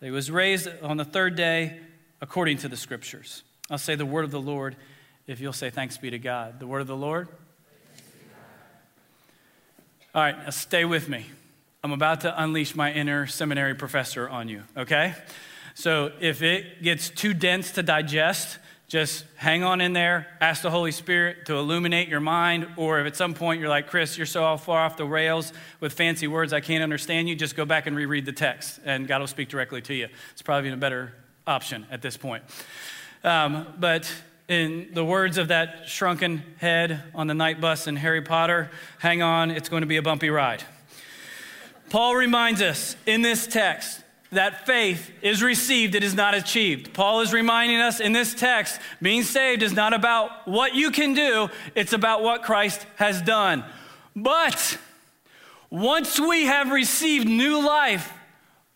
that 0.00 0.06
he 0.06 0.10
was 0.10 0.30
raised 0.30 0.68
on 0.82 0.96
the 0.96 1.04
third 1.04 1.36
day 1.36 1.78
according 2.20 2.58
to 2.58 2.68
the 2.68 2.76
scriptures. 2.76 3.42
I'll 3.70 3.78
say 3.78 3.94
the 3.94 4.06
word 4.06 4.24
of 4.24 4.30
the 4.30 4.40
Lord 4.40 4.76
if 5.26 5.40
you'll 5.40 5.52
say 5.52 5.70
thanks 5.70 5.96
be 5.96 6.10
to 6.10 6.18
God. 6.18 6.58
The 6.58 6.66
word 6.66 6.80
of 6.80 6.88
the 6.88 6.96
Lord. 6.96 7.28
All 10.12 10.22
right, 10.22 10.36
now 10.36 10.50
stay 10.50 10.84
with 10.84 11.08
me. 11.08 11.26
I'm 11.84 11.92
about 11.92 12.22
to 12.22 12.42
unleash 12.42 12.74
my 12.74 12.92
inner 12.92 13.28
seminary 13.28 13.74
professor 13.74 14.28
on 14.28 14.48
you, 14.48 14.64
okay? 14.76 15.14
So 15.74 16.10
if 16.20 16.42
it 16.42 16.82
gets 16.82 17.10
too 17.10 17.32
dense 17.32 17.70
to 17.72 17.82
digest, 17.82 18.58
just 18.90 19.24
hang 19.36 19.62
on 19.62 19.80
in 19.80 19.92
there, 19.92 20.26
ask 20.40 20.62
the 20.62 20.70
Holy 20.70 20.90
Spirit 20.90 21.46
to 21.46 21.54
illuminate 21.54 22.08
your 22.08 22.18
mind, 22.18 22.66
or 22.76 22.98
if 22.98 23.06
at 23.06 23.14
some 23.14 23.34
point 23.34 23.60
you're 23.60 23.68
like, 23.68 23.86
Chris, 23.86 24.18
you're 24.18 24.26
so 24.26 24.56
far 24.56 24.80
off 24.80 24.96
the 24.96 25.04
rails 25.04 25.52
with 25.78 25.92
fancy 25.92 26.26
words, 26.26 26.52
I 26.52 26.58
can't 26.58 26.82
understand 26.82 27.28
you, 27.28 27.36
just 27.36 27.54
go 27.54 27.64
back 27.64 27.86
and 27.86 27.94
reread 27.94 28.26
the 28.26 28.32
text, 28.32 28.80
and 28.84 29.06
God 29.06 29.20
will 29.20 29.28
speak 29.28 29.48
directly 29.48 29.80
to 29.82 29.94
you. 29.94 30.08
It's 30.32 30.42
probably 30.42 30.70
a 30.70 30.76
better 30.76 31.14
option 31.46 31.86
at 31.88 32.02
this 32.02 32.16
point. 32.16 32.42
Um, 33.22 33.68
but 33.78 34.12
in 34.48 34.88
the 34.92 35.04
words 35.04 35.38
of 35.38 35.48
that 35.48 35.86
shrunken 35.86 36.42
head 36.56 37.04
on 37.14 37.28
the 37.28 37.34
Knight 37.34 37.60
bus 37.60 37.86
in 37.86 37.94
Harry 37.94 38.22
Potter, 38.22 38.72
hang 38.98 39.22
on, 39.22 39.52
it's 39.52 39.68
going 39.68 39.82
to 39.82 39.86
be 39.86 39.98
a 39.98 40.02
bumpy 40.02 40.30
ride. 40.30 40.64
Paul 41.90 42.16
reminds 42.16 42.60
us 42.60 42.96
in 43.06 43.22
this 43.22 43.46
text 43.46 44.02
that 44.32 44.66
faith 44.66 45.10
is 45.22 45.42
received, 45.42 45.94
it 45.94 46.04
is 46.04 46.14
not 46.14 46.34
achieved. 46.34 46.92
Paul 46.92 47.20
is 47.20 47.32
reminding 47.32 47.78
us 47.78 48.00
in 48.00 48.12
this 48.12 48.34
text 48.34 48.80
being 49.02 49.22
saved 49.22 49.62
is 49.62 49.72
not 49.72 49.92
about 49.92 50.46
what 50.46 50.74
you 50.74 50.90
can 50.90 51.14
do, 51.14 51.48
it's 51.74 51.92
about 51.92 52.22
what 52.22 52.42
Christ 52.42 52.86
has 52.96 53.20
done. 53.22 53.64
But 54.14 54.78
once 55.68 56.18
we 56.18 56.44
have 56.46 56.70
received 56.70 57.28
new 57.28 57.64
life, 57.64 58.12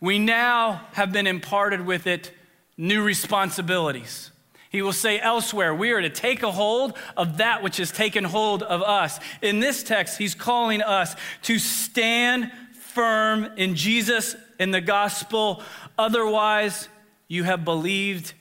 we 0.01 0.19
now 0.19 0.83
have 0.93 1.13
been 1.13 1.27
imparted 1.27 1.87
with 1.87 2.07
it 2.07 2.33
new 2.77 3.03
responsibilities. 3.03 4.31
He 4.71 4.83
will 4.83 4.93
say 4.93 5.21
elsewhere, 5.21 5.73
we 5.73 5.93
are 5.93 6.01
to 6.01 6.11
take 6.11 6.43
a 6.43 6.51
hold 6.51 6.99
of 7.17 7.37
that 7.37 7.63
which 7.63 7.77
has 7.77 7.93
taken 7.93 8.25
hold 8.25 8.65
of 8.65 8.83
us. 8.83 9.21
In 9.41 9.61
this 9.61 9.85
text, 9.85 10.19
he's 10.19 10.35
calling 10.35 10.83
us 10.83 11.15
to 11.43 11.61
stand 11.61 12.51
firm 12.73 13.45
in 13.57 13.77
Jesus 13.77 14.35
in 14.59 14.71
the 14.71 14.81
gospel. 14.81 15.63
Otherwise, 15.99 16.89
you 17.29 17.45
have 17.45 17.65
believed 17.65 18.33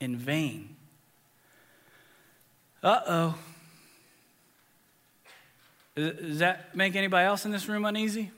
in 0.00 0.16
vain. 0.16 0.76
Uh 2.82 3.00
oh. 3.06 3.38
Does 5.94 6.38
that 6.38 6.76
make 6.76 6.94
anybody 6.94 7.26
else 7.26 7.44
in 7.44 7.50
this 7.50 7.68
room 7.68 7.84
uneasy? 7.84 8.30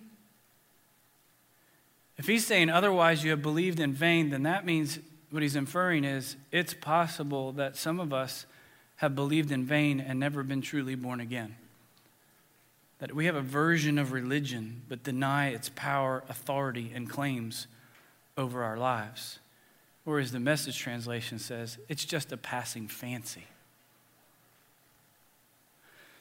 If 2.17 2.27
he's 2.27 2.47
saying 2.47 2.71
otherwise 2.71 3.23
you 3.23 3.31
have 3.31 3.43
believed 3.43 3.81
in 3.81 3.93
vain, 3.93 4.31
then 4.31 4.45
that 4.45 4.65
means 4.65 4.99
what 5.31 5.43
he's 5.43 5.57
inferring 5.57 6.05
is 6.05 6.37
it's 6.51 6.75
possible 6.75 7.53
that 7.53 7.77
some 7.77 8.01
of 8.01 8.13
us 8.13 8.47
have 8.97 9.15
believed 9.15 9.51
in 9.53 9.65
vain 9.65 10.01
and 10.01 10.19
never 10.19 10.43
been 10.43 10.61
truly 10.61 10.95
born 10.95 11.21
again. 11.21 11.57
That 13.01 13.15
we 13.15 13.27
have 13.27 13.35
a 13.35 13.43
version 13.43 13.99
of 13.99 14.13
religion 14.13 14.83
but 14.89 15.03
deny 15.03 15.49
its 15.49 15.71
power, 15.71 16.23
authority, 16.29 16.93
and 16.95 17.09
claims 17.09 17.67
over 18.37 18.63
our 18.63 18.77
lives. 18.77 19.39
Or 20.07 20.19
as 20.19 20.33
the 20.33 20.41
message 20.41 20.79
translation 20.79 21.39
says, 21.39 21.79
it's 21.89 22.05
just 22.05 22.33
a 22.33 22.37
passing 22.37 22.89
fancy. 22.89 23.45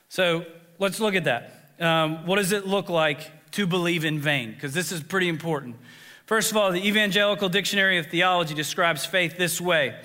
So 0.09 0.45
let's 0.79 1.00
look 1.00 1.15
at 1.15 1.25
that. 1.25 1.74
Um, 1.79 2.25
what 2.25 2.38
does 2.38 2.51
it 2.51 2.67
look 2.67 2.89
like 2.89 3.51
to 3.51 3.67
believe 3.67 4.03
in 4.03 4.19
vain? 4.19 4.51
Because 4.51 4.74
this 4.74 4.91
is 4.91 5.01
pretty 5.01 5.29
important. 5.29 5.75
First 6.25 6.51
of 6.51 6.57
all, 6.57 6.71
the 6.71 6.86
Evangelical 6.86 7.50
Dictionary 7.50 7.98
of 7.98 8.07
Theology 8.07 8.53
describes 8.53 9.05
faith 9.05 9.38
this 9.38 9.59
way 9.59 9.95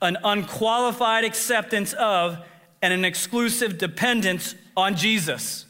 an 0.00 0.16
unqualified 0.24 1.24
acceptance 1.24 1.92
of 1.94 2.38
and 2.82 2.92
an 2.92 3.04
exclusive 3.04 3.78
dependence 3.78 4.54
on 4.76 4.94
Jesus. 4.94 5.66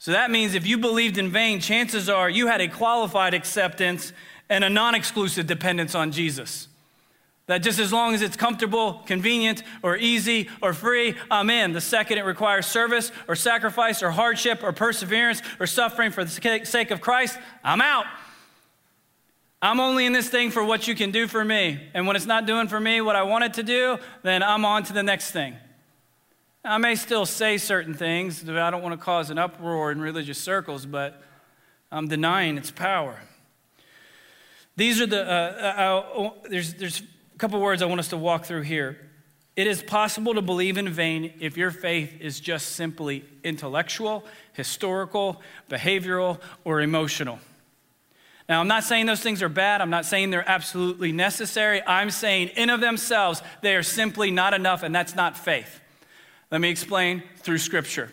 So 0.00 0.12
that 0.12 0.30
means 0.30 0.54
if 0.54 0.66
you 0.66 0.78
believed 0.78 1.18
in 1.18 1.28
vain, 1.28 1.60
chances 1.60 2.08
are 2.08 2.30
you 2.30 2.46
had 2.46 2.62
a 2.62 2.68
qualified 2.68 3.34
acceptance 3.34 4.14
and 4.48 4.64
a 4.64 4.70
non 4.70 4.94
exclusive 4.94 5.46
dependence 5.46 5.94
on 5.94 6.10
Jesus. 6.10 6.68
That 7.48 7.58
just 7.58 7.78
as 7.78 7.92
long 7.92 8.14
as 8.14 8.22
it's 8.22 8.36
comfortable, 8.36 9.02
convenient, 9.04 9.62
or 9.82 9.98
easy, 9.98 10.48
or 10.62 10.72
free, 10.72 11.16
I'm 11.30 11.50
in. 11.50 11.72
The 11.72 11.82
second 11.82 12.16
it 12.16 12.24
requires 12.24 12.64
service, 12.64 13.12
or 13.28 13.36
sacrifice, 13.36 14.02
or 14.02 14.10
hardship, 14.10 14.62
or 14.62 14.72
perseverance, 14.72 15.42
or 15.58 15.66
suffering 15.66 16.12
for 16.12 16.24
the 16.24 16.60
sake 16.64 16.90
of 16.90 17.02
Christ, 17.02 17.38
I'm 17.62 17.82
out. 17.82 18.06
I'm 19.60 19.80
only 19.80 20.06
in 20.06 20.14
this 20.14 20.30
thing 20.30 20.50
for 20.50 20.64
what 20.64 20.88
you 20.88 20.94
can 20.94 21.10
do 21.10 21.26
for 21.26 21.44
me. 21.44 21.78
And 21.92 22.06
when 22.06 22.16
it's 22.16 22.24
not 22.24 22.46
doing 22.46 22.68
for 22.68 22.80
me 22.80 23.02
what 23.02 23.16
I 23.16 23.24
want 23.24 23.44
it 23.44 23.54
to 23.54 23.62
do, 23.62 23.98
then 24.22 24.42
I'm 24.42 24.64
on 24.64 24.84
to 24.84 24.94
the 24.94 25.02
next 25.02 25.32
thing. 25.32 25.56
I 26.64 26.76
may 26.76 26.94
still 26.94 27.24
say 27.24 27.56
certain 27.56 27.94
things. 27.94 28.42
that 28.42 28.58
I 28.58 28.70
don't 28.70 28.82
want 28.82 28.98
to 28.98 29.02
cause 29.02 29.30
an 29.30 29.38
uproar 29.38 29.92
in 29.92 30.00
religious 30.00 30.38
circles, 30.38 30.84
but 30.84 31.22
I'm 31.90 32.06
denying 32.06 32.58
its 32.58 32.70
power. 32.70 33.18
These 34.76 35.00
are 35.00 35.06
the, 35.06 35.22
uh, 35.22 35.24
uh, 35.26 36.22
uh 36.22 36.30
there's, 36.48 36.74
there's 36.74 37.00
a 37.34 37.38
couple 37.38 37.60
words 37.60 37.82
I 37.82 37.86
want 37.86 38.00
us 38.00 38.08
to 38.08 38.16
walk 38.16 38.44
through 38.44 38.62
here. 38.62 39.10
It 39.56 39.66
is 39.66 39.82
possible 39.82 40.34
to 40.34 40.42
believe 40.42 40.78
in 40.78 40.88
vain 40.88 41.34
if 41.40 41.56
your 41.56 41.70
faith 41.70 42.20
is 42.20 42.40
just 42.40 42.76
simply 42.76 43.24
intellectual, 43.42 44.24
historical, 44.52 45.42
behavioral, 45.68 46.40
or 46.64 46.80
emotional. 46.80 47.38
Now, 48.48 48.60
I'm 48.60 48.68
not 48.68 48.84
saying 48.84 49.06
those 49.06 49.22
things 49.22 49.42
are 49.42 49.48
bad. 49.48 49.80
I'm 49.80 49.90
not 49.90 50.06
saying 50.06 50.30
they're 50.30 50.48
absolutely 50.48 51.12
necessary. 51.12 51.82
I'm 51.86 52.10
saying, 52.10 52.48
in 52.56 52.70
of 52.70 52.80
themselves, 52.80 53.42
they 53.62 53.76
are 53.76 53.82
simply 53.82 54.30
not 54.30 54.54
enough, 54.54 54.82
and 54.82 54.94
that's 54.94 55.14
not 55.14 55.36
faith. 55.36 55.80
Let 56.50 56.60
me 56.60 56.68
explain 56.68 57.22
through 57.38 57.58
Scripture. 57.58 58.10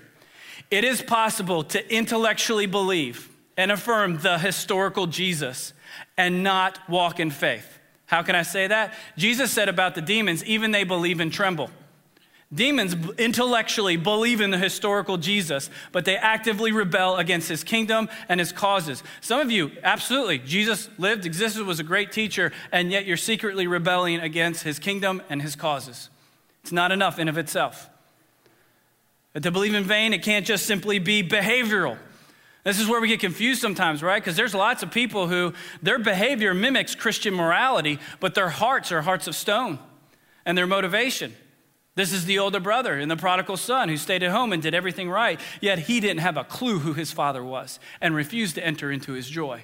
It 0.70 0.84
is 0.84 1.02
possible 1.02 1.64
to 1.66 1.94
intellectually 1.94 2.66
believe 2.66 3.30
and 3.56 3.72
affirm 3.72 4.20
the 4.20 4.38
historical 4.38 5.08
Jesus 5.08 5.74
and 6.18 6.44
not 6.44 6.80
walk 6.88 7.20
in 7.20 7.32
faith. 7.32 7.80
How 8.06 8.22
can 8.22 8.36
I 8.36 8.44
say 8.44 8.68
that? 8.68 8.94
Jesus 9.18 9.52
said 9.52 9.70
about 9.70 9.96
the 9.96 10.02
demons, 10.02 10.44
even 10.46 10.72
they 10.72 10.84
believe 10.84 11.20
and 11.20 11.32
tremble. 11.32 11.70
Demons 12.54 12.96
intellectually 13.18 13.98
believe 13.98 14.40
in 14.40 14.52
the 14.52 14.58
historical 14.58 15.18
Jesus, 15.18 15.70
but 15.92 16.06
they 16.06 16.16
actively 16.16 16.72
rebel 16.72 17.18
against 17.18 17.50
his 17.50 17.64
kingdom 17.64 18.08
and 18.30 18.40
his 18.40 18.54
causes. 18.54 19.04
Some 19.20 19.42
of 19.42 19.52
you, 19.52 19.72
absolutely, 19.84 20.38
Jesus 20.38 20.88
lived, 20.98 21.26
existed, 21.26 21.66
was 21.66 21.82
a 21.82 21.84
great 21.84 22.14
teacher, 22.14 22.54
and 22.72 22.90
yet 22.90 23.06
you're 23.06 23.18
secretly 23.18 23.68
rebelling 23.68 24.22
against 24.22 24.64
his 24.64 24.80
kingdom 24.80 25.22
and 25.30 25.42
his 25.42 25.58
causes. 25.58 26.10
It's 26.62 26.72
not 26.72 26.94
enough 26.94 27.20
in 27.20 27.28
of 27.28 27.38
itself. 27.38 27.90
But 29.34 29.44
to 29.44 29.52
believe 29.52 29.76
in 29.76 29.84
vain, 29.84 30.14
it 30.14 30.24
can't 30.24 30.46
just 30.46 30.66
simply 30.66 31.00
be 31.00 31.22
behavioral. 31.22 31.98
This 32.64 32.80
is 32.80 32.88
where 32.88 33.00
we 33.00 33.08
get 33.08 33.20
confused 33.20 33.62
sometimes, 33.62 34.04
right? 34.04 34.22
Because 34.22 34.36
there's 34.36 34.54
lots 34.54 34.84
of 34.84 34.92
people 34.92 35.28
who 35.28 35.54
their 35.82 36.00
behavior 36.00 36.54
mimics 36.54 36.96
Christian 36.96 37.34
morality, 37.34 38.00
but 38.20 38.36
their 38.36 38.50
hearts 38.50 38.92
are 38.92 39.02
hearts 39.02 39.28
of 39.28 39.36
stone 39.36 39.80
and 40.46 40.58
their 40.58 40.68
motivation. 40.68 41.34
This 41.96 42.12
is 42.14 42.26
the 42.26 42.40
older 42.40 42.60
brother 42.60 42.94
and 42.94 43.10
the 43.10 43.16
prodigal 43.16 43.58
son 43.58 43.90
who 43.90 43.98
stayed 43.98 44.22
at 44.22 44.32
home 44.32 44.54
and 44.54 44.62
did 44.62 44.76
everything 44.76 45.10
right, 45.10 45.40
yet 45.62 45.80
he 45.80 46.00
didn't 46.00 46.20
have 46.20 46.38
a 46.38 46.44
clue 46.44 46.80
who 46.80 46.94
his 46.94 47.12
father 47.12 47.44
was 47.44 47.80
and 48.02 48.16
refused 48.16 48.56
to 48.56 48.66
enter 48.66 48.92
into 48.92 49.14
his 49.14 49.30
joy. 49.30 49.64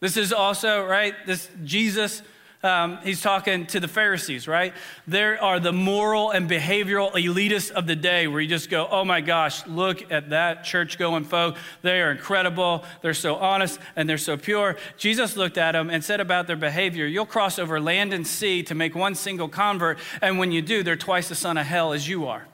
This 0.00 0.16
is 0.16 0.32
also, 0.32 0.84
right, 0.84 1.14
this 1.26 1.48
Jesus 1.62 2.22
um, 2.62 2.98
he's 3.02 3.22
talking 3.22 3.66
to 3.68 3.80
the 3.80 3.88
Pharisees, 3.88 4.46
right? 4.46 4.74
There 5.06 5.42
are 5.42 5.58
the 5.58 5.72
moral 5.72 6.30
and 6.30 6.48
behavioral 6.48 7.10
elitists 7.12 7.70
of 7.70 7.86
the 7.86 7.96
day 7.96 8.26
where 8.26 8.40
you 8.40 8.48
just 8.48 8.68
go, 8.68 8.86
oh 8.90 9.02
my 9.02 9.22
gosh, 9.22 9.66
look 9.66 10.12
at 10.12 10.30
that 10.30 10.62
church 10.62 10.98
going 10.98 11.24
folk. 11.24 11.56
They 11.80 12.02
are 12.02 12.10
incredible. 12.10 12.84
They're 13.00 13.14
so 13.14 13.36
honest 13.36 13.78
and 13.96 14.06
they're 14.06 14.18
so 14.18 14.36
pure. 14.36 14.76
Jesus 14.98 15.38
looked 15.38 15.56
at 15.56 15.72
them 15.72 15.88
and 15.88 16.04
said 16.04 16.20
about 16.20 16.46
their 16.46 16.56
behavior, 16.56 17.06
you'll 17.06 17.24
cross 17.24 17.58
over 17.58 17.80
land 17.80 18.12
and 18.12 18.26
sea 18.26 18.62
to 18.64 18.74
make 18.74 18.94
one 18.94 19.14
single 19.14 19.48
convert, 19.48 19.98
and 20.20 20.38
when 20.38 20.52
you 20.52 20.60
do, 20.60 20.82
they're 20.82 20.96
twice 20.96 21.30
the 21.30 21.34
son 21.34 21.56
of 21.56 21.64
hell 21.66 21.94
as 21.94 22.06
you 22.06 22.26
are. 22.26 22.46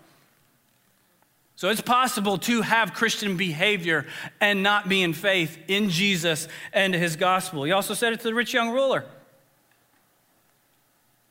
So 1.56 1.70
it's 1.70 1.80
possible 1.80 2.38
to 2.38 2.60
have 2.60 2.92
Christian 2.92 3.36
behavior 3.36 4.06
and 4.40 4.62
not 4.62 4.88
be 4.88 5.02
in 5.02 5.14
faith 5.14 5.58
in 5.66 5.88
Jesus 5.88 6.48
and 6.72 6.94
his 6.94 7.16
gospel. 7.16 7.64
He 7.64 7.72
also 7.72 7.94
said 7.94 8.12
it 8.12 8.18
to 8.20 8.24
the 8.24 8.34
rich 8.34 8.52
young 8.52 8.70
ruler. 8.70 9.04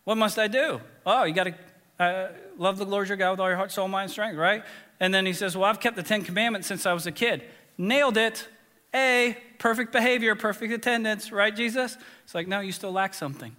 What 0.05 0.17
must 0.17 0.39
I 0.39 0.47
do? 0.47 0.79
Oh, 1.05 1.25
you 1.25 1.33
got 1.33 1.43
to 1.45 1.55
Uh, 1.97 2.27
love 2.57 2.77
the 2.77 2.85
Lord 2.85 3.07
your 3.07 3.15
God 3.15 3.31
with 3.31 3.39
all 3.39 3.47
your 3.47 3.55
heart, 3.55 3.71
soul, 3.71 3.88
mind, 3.88 4.12
strength, 4.12 4.35
right? 4.38 4.63
And 5.00 5.13
then 5.13 5.25
he 5.25 5.31
says, 5.31 5.55
Well, 5.55 5.63
I've 5.69 5.79
kept 5.79 5.95
the 5.95 6.03
Ten 6.03 6.24
Commandments 6.24 6.67
since 6.67 6.85
I 6.85 6.91
was 6.91 7.07
a 7.07 7.12
kid. 7.12 7.41
Nailed 7.77 8.17
it. 8.17 8.47
A, 8.93 9.38
perfect 9.59 9.91
behavior, 9.91 10.35
perfect 10.35 10.71
attendance, 10.71 11.31
right, 11.31 11.53
Jesus? 11.53 11.97
It's 12.24 12.33
like, 12.33 12.47
no, 12.47 12.62
you 12.62 12.71
still 12.71 12.93
lack 12.93 13.13
something. 13.13 13.53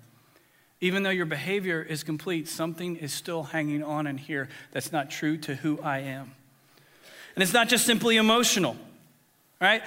Even 0.80 1.02
though 1.02 1.10
your 1.10 1.26
behavior 1.26 1.82
is 1.82 2.02
complete, 2.02 2.48
something 2.48 2.96
is 2.96 3.12
still 3.12 3.42
hanging 3.42 3.82
on 3.82 4.06
in 4.06 4.16
here 4.16 4.48
that's 4.72 4.92
not 4.92 5.10
true 5.10 5.36
to 5.38 5.54
who 5.54 5.78
I 5.82 5.98
am. 5.98 6.32
And 7.34 7.42
it's 7.42 7.52
not 7.52 7.68
just 7.68 7.84
simply 7.84 8.16
emotional, 8.16 8.76
right? 9.60 9.82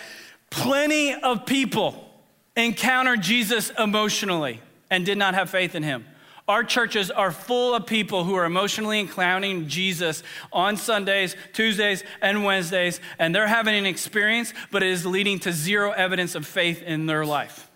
Plenty 0.51 1.15
of 1.15 1.47
people 1.47 2.07
encountered 2.55 3.21
Jesus 3.21 3.71
emotionally 3.77 4.61
and 4.91 5.05
did 5.05 5.17
not 5.17 5.33
have 5.33 5.49
faith 5.49 5.73
in 5.73 5.81
him. 5.81 6.05
Our 6.49 6.63
churches 6.63 7.11
are 7.11 7.31
full 7.31 7.75
of 7.75 7.85
people 7.85 8.23
who 8.23 8.33
are 8.33 8.43
emotionally 8.43 8.99
encountering 8.99 9.67
Jesus 9.67 10.23
on 10.51 10.77
Sundays, 10.77 11.35
Tuesdays, 11.53 12.03
and 12.23 12.43
Wednesdays, 12.43 12.99
and 13.19 13.35
they're 13.35 13.45
having 13.45 13.75
an 13.75 13.85
experience, 13.85 14.51
but 14.71 14.81
it 14.81 14.89
is 14.89 15.05
leading 15.05 15.37
to 15.41 15.53
zero 15.53 15.91
evidence 15.91 16.33
of 16.33 16.47
faith 16.47 16.81
in 16.81 17.05
their 17.05 17.23
life. 17.23 17.69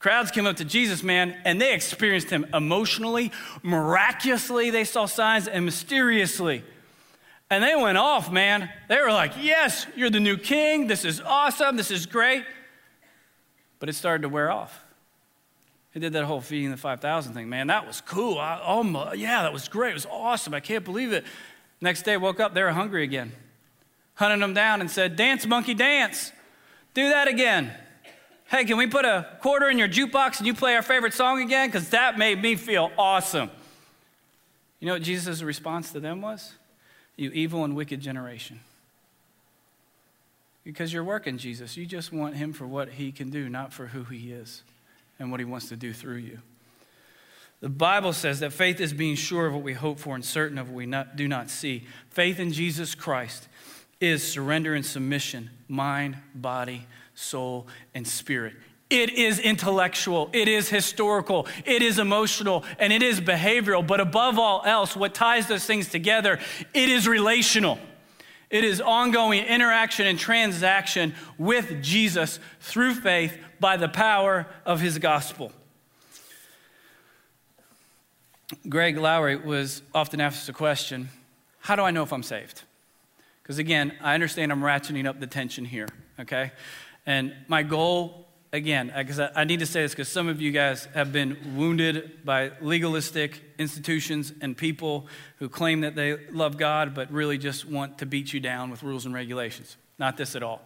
Crowds 0.00 0.32
came 0.32 0.46
up 0.46 0.56
to 0.56 0.64
Jesus, 0.64 1.04
man, 1.04 1.36
and 1.44 1.60
they 1.60 1.74
experienced 1.74 2.28
him 2.28 2.44
emotionally, 2.52 3.30
miraculously, 3.62 4.70
they 4.70 4.82
saw 4.82 5.06
signs, 5.06 5.46
and 5.46 5.64
mysteriously. 5.64 6.64
And 7.50 7.62
they 7.62 7.76
went 7.76 7.98
off, 7.98 8.32
man. 8.32 8.68
They 8.88 9.00
were 9.00 9.12
like, 9.12 9.34
Yes, 9.40 9.86
you're 9.94 10.10
the 10.10 10.18
new 10.18 10.36
king. 10.36 10.88
This 10.88 11.04
is 11.04 11.20
awesome. 11.20 11.76
This 11.76 11.92
is 11.92 12.04
great. 12.04 12.44
But 13.78 13.88
it 13.88 13.92
started 13.92 14.22
to 14.22 14.28
wear 14.28 14.50
off. 14.50 14.85
He 15.96 16.00
did 16.00 16.12
that 16.12 16.24
whole 16.24 16.42
feeding 16.42 16.70
the 16.70 16.76
5,000 16.76 17.32
thing. 17.32 17.48
Man, 17.48 17.68
that 17.68 17.86
was 17.86 18.02
cool. 18.02 18.36
I, 18.36 18.60
oh, 18.62 18.82
my, 18.82 19.14
yeah, 19.14 19.40
that 19.44 19.52
was 19.54 19.66
great. 19.66 19.92
It 19.92 19.94
was 19.94 20.04
awesome. 20.04 20.52
I 20.52 20.60
can't 20.60 20.84
believe 20.84 21.10
it. 21.14 21.24
Next 21.80 22.02
day, 22.02 22.18
woke 22.18 22.38
up, 22.38 22.52
they 22.52 22.62
were 22.62 22.72
hungry 22.72 23.02
again. 23.02 23.32
Hunted 24.16 24.42
them 24.42 24.52
down 24.52 24.82
and 24.82 24.90
said, 24.90 25.16
Dance, 25.16 25.46
monkey, 25.46 25.72
dance. 25.72 26.32
Do 26.92 27.08
that 27.08 27.28
again. 27.28 27.72
Hey, 28.50 28.66
can 28.66 28.76
we 28.76 28.86
put 28.86 29.06
a 29.06 29.38
quarter 29.40 29.70
in 29.70 29.78
your 29.78 29.88
jukebox 29.88 30.36
and 30.36 30.46
you 30.46 30.52
play 30.52 30.74
our 30.74 30.82
favorite 30.82 31.14
song 31.14 31.40
again? 31.40 31.70
Because 31.70 31.88
that 31.88 32.18
made 32.18 32.42
me 32.42 32.56
feel 32.56 32.90
awesome. 32.98 33.50
You 34.80 34.88
know 34.88 34.92
what 34.92 35.02
Jesus' 35.02 35.40
response 35.40 35.92
to 35.92 36.00
them 36.00 36.20
was? 36.20 36.52
You 37.16 37.30
evil 37.30 37.64
and 37.64 37.74
wicked 37.74 38.02
generation. 38.02 38.60
Because 40.62 40.92
you're 40.92 41.04
working 41.04 41.38
Jesus. 41.38 41.74
You 41.74 41.86
just 41.86 42.12
want 42.12 42.36
him 42.36 42.52
for 42.52 42.66
what 42.66 42.90
he 42.90 43.12
can 43.12 43.30
do, 43.30 43.48
not 43.48 43.72
for 43.72 43.86
who 43.86 44.04
he 44.04 44.30
is 44.30 44.62
and 45.18 45.30
what 45.30 45.40
he 45.40 45.44
wants 45.44 45.68
to 45.68 45.76
do 45.76 45.92
through 45.92 46.16
you. 46.16 46.38
The 47.60 47.68
Bible 47.68 48.12
says 48.12 48.40
that 48.40 48.52
faith 48.52 48.80
is 48.80 48.92
being 48.92 49.16
sure 49.16 49.46
of 49.46 49.54
what 49.54 49.62
we 49.62 49.72
hope 49.72 49.98
for 49.98 50.14
and 50.14 50.24
certain 50.24 50.58
of 50.58 50.68
what 50.68 50.76
we 50.76 50.86
not, 50.86 51.16
do 51.16 51.26
not 51.26 51.48
see. 51.48 51.86
Faith 52.10 52.38
in 52.38 52.52
Jesus 52.52 52.94
Christ 52.94 53.48
is 54.00 54.22
surrender 54.22 54.74
and 54.74 54.84
submission, 54.84 55.50
mind, 55.68 56.18
body, 56.34 56.86
soul, 57.14 57.66
and 57.94 58.06
spirit. 58.06 58.54
It 58.88 59.10
is 59.10 59.40
intellectual, 59.40 60.30
it 60.32 60.46
is 60.46 60.68
historical, 60.68 61.48
it 61.64 61.82
is 61.82 61.98
emotional, 61.98 62.62
and 62.78 62.92
it 62.92 63.02
is 63.02 63.20
behavioral. 63.20 63.84
But 63.84 64.00
above 64.00 64.38
all 64.38 64.62
else, 64.64 64.94
what 64.94 65.12
ties 65.12 65.48
those 65.48 65.64
things 65.64 65.88
together, 65.88 66.38
it 66.72 66.88
is 66.88 67.08
relational. 67.08 67.78
It 68.48 68.64
is 68.64 68.80
ongoing 68.80 69.44
interaction 69.44 70.06
and 70.06 70.18
transaction 70.18 71.14
with 71.36 71.82
Jesus 71.82 72.38
through 72.60 72.94
faith 72.94 73.36
by 73.58 73.76
the 73.76 73.88
power 73.88 74.46
of 74.64 74.80
his 74.80 74.98
gospel. 74.98 75.52
Greg 78.68 78.96
Laurie 78.96 79.36
was 79.36 79.82
often 79.94 80.20
asked 80.20 80.46
the 80.46 80.52
question 80.52 81.08
How 81.60 81.74
do 81.74 81.82
I 81.82 81.90
know 81.90 82.04
if 82.04 82.12
I'm 82.12 82.22
saved? 82.22 82.62
Because 83.42 83.58
again, 83.58 83.92
I 84.00 84.14
understand 84.14 84.52
I'm 84.52 84.60
ratcheting 84.60 85.06
up 85.06 85.20
the 85.20 85.26
tension 85.26 85.64
here, 85.64 85.88
okay? 86.20 86.52
And 87.04 87.34
my 87.48 87.62
goal, 87.62 88.25
again, 88.52 88.92
because 88.96 89.20
I, 89.20 89.30
I 89.34 89.44
need 89.44 89.60
to 89.60 89.66
say 89.66 89.82
this 89.82 89.92
because 89.92 90.08
some 90.08 90.28
of 90.28 90.40
you 90.40 90.52
guys 90.52 90.86
have 90.94 91.12
been 91.12 91.36
wounded 91.56 92.24
by 92.24 92.52
legalistic 92.60 93.40
institutions 93.58 94.32
and 94.40 94.56
people 94.56 95.06
who 95.38 95.48
claim 95.48 95.82
that 95.82 95.94
they 95.94 96.16
love 96.30 96.56
God 96.56 96.94
but 96.94 97.10
really 97.10 97.38
just 97.38 97.64
want 97.64 97.98
to 97.98 98.06
beat 98.06 98.32
you 98.32 98.40
down 98.40 98.70
with 98.70 98.82
rules 98.82 99.06
and 99.06 99.14
regulations. 99.14 99.76
Not 99.98 100.16
this 100.16 100.36
at 100.36 100.42
all. 100.42 100.62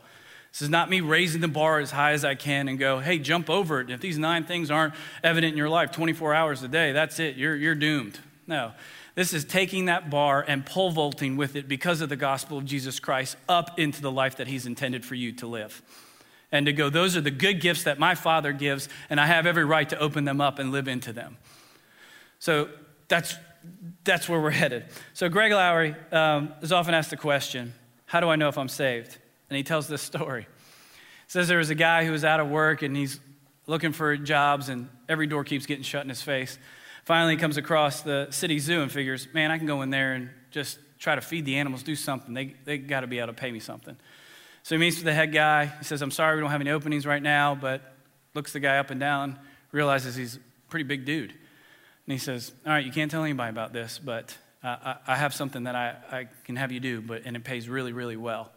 This 0.53 0.63
is 0.63 0.69
not 0.69 0.91
me 0.91 1.01
raising 1.01 1.41
the 1.41 1.49
bar 1.49 1.79
as 1.79 1.93
high 1.93 2.13
as 2.13 2.25
I 2.25 2.35
can 2.35 2.67
and 2.69 2.79
go, 2.79 2.99
hey, 2.99 3.19
jump 3.19 3.49
over 3.49 3.81
it. 3.81 3.91
If 3.91 4.01
these 4.01 4.19
nine 4.19 4.45
things 4.45 4.71
aren't 4.71 4.95
evident 5.23 5.53
in 5.53 5.59
your 5.59 5.69
life 5.69 5.93
24 5.93 6.35
hours 6.35 6.63
a 6.63 6.69
day, 6.69 6.93
that's 6.93 7.21
it. 7.21 7.37
You're, 7.37 7.55
you're 7.55 7.77
doomed. 7.77 8.19
No. 8.47 8.73
This 9.15 9.33
is 9.33 9.45
taking 9.45 9.85
that 9.85 10.11
bar 10.11 10.45
and 10.47 10.67
pole 10.67 10.91
vaulting 10.91 11.37
with 11.37 11.55
it 11.55 11.69
because 11.69 12.01
of 12.01 12.09
the 12.09 12.17
gospel 12.17 12.59
of 12.59 12.65
Jesus 12.65 12.99
Christ 12.99 13.37
up 13.49 13.79
into 13.79 14.03
the 14.03 14.11
life 14.11 14.37
that 14.37 14.49
He's 14.49 14.67
intended 14.67 15.05
for 15.05 15.15
you 15.15 15.33
to 15.33 15.47
live. 15.47 15.83
And 16.53 16.67
to 16.67 16.73
go, 16.73 16.91
those 16.91 17.17
are 17.17 17.21
the 17.21 17.31
good 17.31 17.61
gifts 17.61 17.85
that 17.85 17.99
my 17.99 18.15
Father 18.15 18.53
gives, 18.53 18.89
and 19.09 19.21
I 19.21 19.27
have 19.27 19.47
every 19.47 19.65
right 19.65 19.89
to 19.89 19.99
open 19.99 20.25
them 20.25 20.41
up 20.41 20.59
and 20.59 20.73
live 20.73 20.89
into 20.89 21.13
them. 21.13 21.37
So 22.41 22.69
that's, 23.09 23.37
that's 24.05 24.29
where 24.29 24.41
we're 24.41 24.51
headed. 24.51 24.87
So 25.15 25.29
Greg 25.29 25.53
Laurie 25.53 25.95
um, 26.11 26.53
is 26.61 26.73
often 26.73 26.95
asked 26.95 27.11
the 27.11 27.17
question 27.17 27.75
how 28.07 28.19
do 28.19 28.29
I 28.29 28.35
know 28.35 28.49
if 28.49 28.59
I'm 28.59 28.69
saved? 28.69 29.19
and 29.51 29.57
he 29.57 29.63
tells 29.63 29.89
this 29.89 30.01
story. 30.13 30.47
Says 31.27 31.49
there 31.49 31.59
was 31.59 31.71
a 31.71 31.75
guy 31.75 32.05
who 32.05 32.13
was 32.13 32.25
out 32.25 32.41
of 32.41 32.49
work 32.49 32.83
and 32.83 32.97
he's 32.97 33.21
looking 33.67 33.93
for 33.93 34.17
jobs, 34.17 34.69
and 34.69 34.89
every 35.09 35.29
door 35.29 35.45
keeps 35.45 35.67
getting 35.67 35.85
shut 35.85 36.03
in 36.03 36.09
his 36.09 36.23
face. 36.23 36.59
Finally, 37.05 37.35
he 37.35 37.41
comes 37.41 37.57
across 37.57 38.01
the 38.01 38.27
city 38.31 38.59
zoo 38.59 38.83
and 38.83 38.91
figures, 38.91 39.29
man, 39.33 39.51
I 39.53 39.59
can 39.59 39.67
go 39.67 39.83
in 39.83 39.91
there 39.91 40.15
and 40.15 40.31
just 40.51 40.79
try 40.99 41.15
to 41.15 41.21
feed 41.21 41.45
the 41.45 41.57
animals, 41.57 41.85
do 41.85 41.95
something. 41.95 42.35
They, 42.35 42.57
they 42.65 42.79
got 42.79 43.01
to 43.01 43.07
be 43.07 43.19
able 43.19 43.29
to 43.29 43.33
pay 43.33 43.53
me 43.53 43.61
something. 43.61 43.97
So 44.63 44.75
he 44.75 44.79
meets 44.79 44.97
with 44.97 45.05
the 45.05 45.13
head 45.13 45.33
guy. 45.33 45.67
He 45.67 45.85
says, 45.85 46.03
I'm 46.03 46.11
sorry 46.11 46.37
we 46.37 46.43
don't 46.43 46.51
have 46.51 46.61
any 46.61 46.71
openings 46.71 47.07
right 47.07 47.23
now, 47.23 47.55
but 47.55 47.83
looks 48.35 48.53
the 48.53 48.61
guy 48.61 48.79
up 48.79 48.91
and 48.91 49.01
down, 49.01 49.39
realizes 49.73 50.15
he's 50.15 50.37
a 50.37 50.41
pretty 50.69 50.85
big 50.85 51.05
dude. 51.05 51.31
And 51.31 52.13
he 52.13 52.19
says, 52.19 52.53
All 52.67 52.73
right, 52.73 52.85
you 52.85 52.93
can't 52.93 53.11
tell 53.11 53.25
anybody 53.25 53.51
about 53.51 53.73
this, 53.73 54.01
but 54.03 54.37
uh, 54.63 54.77
I, 54.85 54.97
I, 55.07 55.17
have 55.17 55.33
something 55.33 55.65
that 55.65 55.75
I, 55.75 55.97
I 56.11 56.29
can 56.45 56.57
have 56.57 56.71
you 56.71 56.81
do, 56.81 57.01
but, 57.01 57.23
and 57.25 57.35
it 57.37 57.45
pays 57.45 57.69
really, 57.69 57.93
really 57.93 58.17
well. 58.17 58.53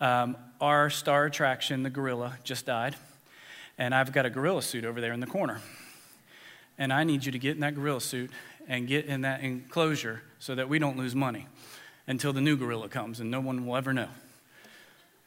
Um, 0.00 0.36
our 0.60 0.90
star 0.90 1.26
attraction, 1.26 1.82
the 1.82 1.90
gorilla, 1.90 2.38
just 2.44 2.66
died. 2.66 2.96
And 3.78 3.94
I've 3.94 4.12
got 4.12 4.26
a 4.26 4.30
gorilla 4.30 4.62
suit 4.62 4.84
over 4.84 5.00
there 5.00 5.12
in 5.12 5.20
the 5.20 5.26
corner. 5.26 5.60
And 6.78 6.92
I 6.92 7.04
need 7.04 7.24
you 7.24 7.32
to 7.32 7.38
get 7.38 7.54
in 7.54 7.60
that 7.60 7.74
gorilla 7.74 8.00
suit 8.00 8.30
and 8.68 8.88
get 8.88 9.06
in 9.06 9.22
that 9.22 9.42
enclosure 9.42 10.22
so 10.38 10.54
that 10.54 10.68
we 10.68 10.78
don't 10.78 10.96
lose 10.96 11.14
money 11.14 11.46
until 12.06 12.32
the 12.32 12.40
new 12.40 12.56
gorilla 12.56 12.88
comes 12.88 13.20
and 13.20 13.30
no 13.30 13.40
one 13.40 13.66
will 13.66 13.76
ever 13.76 13.92
know. 13.92 14.08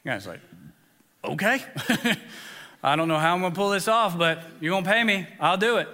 Guy's 0.06 0.24
like, 0.24 0.38
okay. 1.24 1.60
I 2.82 2.94
don't 2.94 3.08
know 3.08 3.18
how 3.18 3.34
I'm 3.34 3.40
gonna 3.40 3.52
pull 3.52 3.70
this 3.70 3.88
off, 3.88 4.16
but 4.16 4.44
you're 4.60 4.70
gonna 4.70 4.86
pay 4.86 5.02
me. 5.02 5.26
I'll 5.40 5.56
do 5.56 5.78
it. 5.78 5.88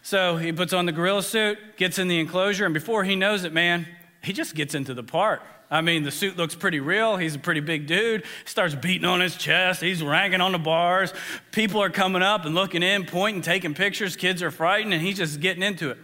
So 0.00 0.38
he 0.38 0.50
puts 0.50 0.72
on 0.72 0.86
the 0.86 0.92
gorilla 0.92 1.22
suit, 1.22 1.58
gets 1.76 1.98
in 1.98 2.08
the 2.08 2.18
enclosure, 2.18 2.64
and 2.64 2.72
before 2.72 3.04
he 3.04 3.16
knows 3.16 3.44
it, 3.44 3.52
man, 3.52 3.86
he 4.22 4.32
just 4.32 4.54
gets 4.54 4.74
into 4.74 4.94
the 4.94 5.02
part. 5.02 5.42
I 5.70 5.82
mean, 5.82 6.04
the 6.04 6.10
suit 6.10 6.38
looks 6.38 6.54
pretty 6.54 6.80
real. 6.80 7.18
He's 7.18 7.34
a 7.34 7.38
pretty 7.38 7.60
big 7.60 7.86
dude. 7.86 8.22
He 8.22 8.48
starts 8.48 8.74
beating 8.74 9.04
on 9.06 9.20
his 9.20 9.36
chest. 9.36 9.82
He's 9.82 10.02
ranking 10.02 10.40
on 10.40 10.52
the 10.52 10.58
bars. 10.58 11.12
People 11.52 11.82
are 11.82 11.90
coming 11.90 12.22
up 12.22 12.46
and 12.46 12.54
looking 12.54 12.82
in, 12.82 13.04
pointing, 13.04 13.42
taking 13.42 13.74
pictures. 13.74 14.16
Kids 14.16 14.42
are 14.42 14.50
frightened, 14.50 14.94
and 14.94 15.02
he's 15.02 15.18
just 15.18 15.40
getting 15.40 15.62
into 15.62 15.90
it. 15.90 15.98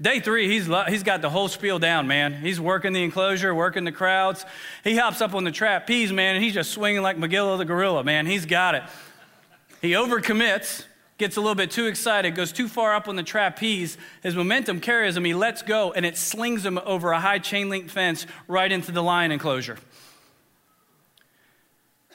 Day 0.00 0.18
three, 0.20 0.48
he's, 0.48 0.68
he's 0.88 1.02
got 1.04 1.22
the 1.22 1.30
whole 1.30 1.48
spiel 1.48 1.78
down, 1.78 2.08
man. 2.08 2.34
He's 2.34 2.60
working 2.60 2.92
the 2.92 3.04
enclosure, 3.04 3.54
working 3.54 3.84
the 3.84 3.92
crowds. 3.92 4.44
He 4.82 4.96
hops 4.96 5.20
up 5.20 5.34
on 5.34 5.44
the 5.44 5.52
trapeze, 5.52 6.12
man, 6.12 6.34
and 6.34 6.44
he's 6.44 6.54
just 6.54 6.72
swinging 6.72 7.02
like 7.02 7.16
Magilla 7.16 7.56
the 7.58 7.64
gorilla, 7.64 8.02
man. 8.02 8.26
He's 8.26 8.44
got 8.44 8.74
it. 8.74 8.82
He 9.80 9.92
overcommits 9.92 10.84
gets 11.18 11.36
a 11.36 11.40
little 11.40 11.54
bit 11.54 11.70
too 11.70 11.86
excited, 11.86 12.34
goes 12.34 12.52
too 12.52 12.68
far 12.68 12.94
up 12.94 13.08
on 13.08 13.16
the 13.16 13.22
trapeze. 13.22 13.96
His 14.22 14.34
momentum 14.34 14.80
carries 14.80 15.16
him. 15.16 15.24
He 15.24 15.34
lets 15.34 15.62
go, 15.62 15.92
and 15.92 16.04
it 16.04 16.16
slings 16.16 16.64
him 16.64 16.78
over 16.84 17.12
a 17.12 17.20
high 17.20 17.38
chain 17.38 17.68
link 17.68 17.88
fence 17.88 18.26
right 18.48 18.70
into 18.70 18.92
the 18.92 19.02
lion 19.02 19.30
enclosure. 19.32 19.78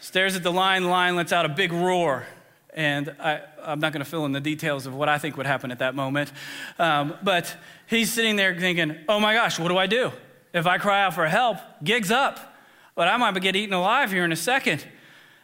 Stares 0.02 0.36
at 0.36 0.44
the 0.44 0.52
lion, 0.52 0.84
the 0.84 0.90
lion 0.90 1.16
lets 1.16 1.32
out 1.32 1.46
a 1.46 1.50
big 1.50 1.72
roar. 1.72 2.26
And 2.74 3.16
I, 3.20 3.42
am 3.66 3.80
not 3.80 3.94
going 3.94 4.04
to 4.04 4.10
fill 4.10 4.26
in 4.26 4.32
the 4.32 4.40
details 4.40 4.86
of 4.86 4.94
what 4.94 5.10
I 5.10 5.18
think 5.18 5.38
would 5.38 5.46
happen 5.46 5.72
at 5.72 5.80
that 5.80 5.96
moment. 5.96 6.32
Um, 6.78 7.16
but 7.24 7.56
he's 7.88 8.12
sitting 8.12 8.36
there 8.36 8.58
thinking, 8.58 8.96
oh 9.08 9.20
my 9.20 9.34
gosh, 9.34 9.60
what 9.60 9.70
do 9.70 9.78
I 9.78 9.88
do? 9.88 10.12
If 10.54 10.68
I 10.68 10.78
cry 10.78 11.04
out 11.04 11.14
for 11.14 11.28
help, 11.28 11.58
gig's 11.84 12.12
up. 12.12 12.58
But 12.96 13.08
I 13.08 13.18
might 13.18 13.40
get 13.42 13.56
eaten 13.56 13.74
alive 13.74 14.12
here 14.12 14.26
in 14.26 14.32
a 14.32 14.36
second. 14.36 14.86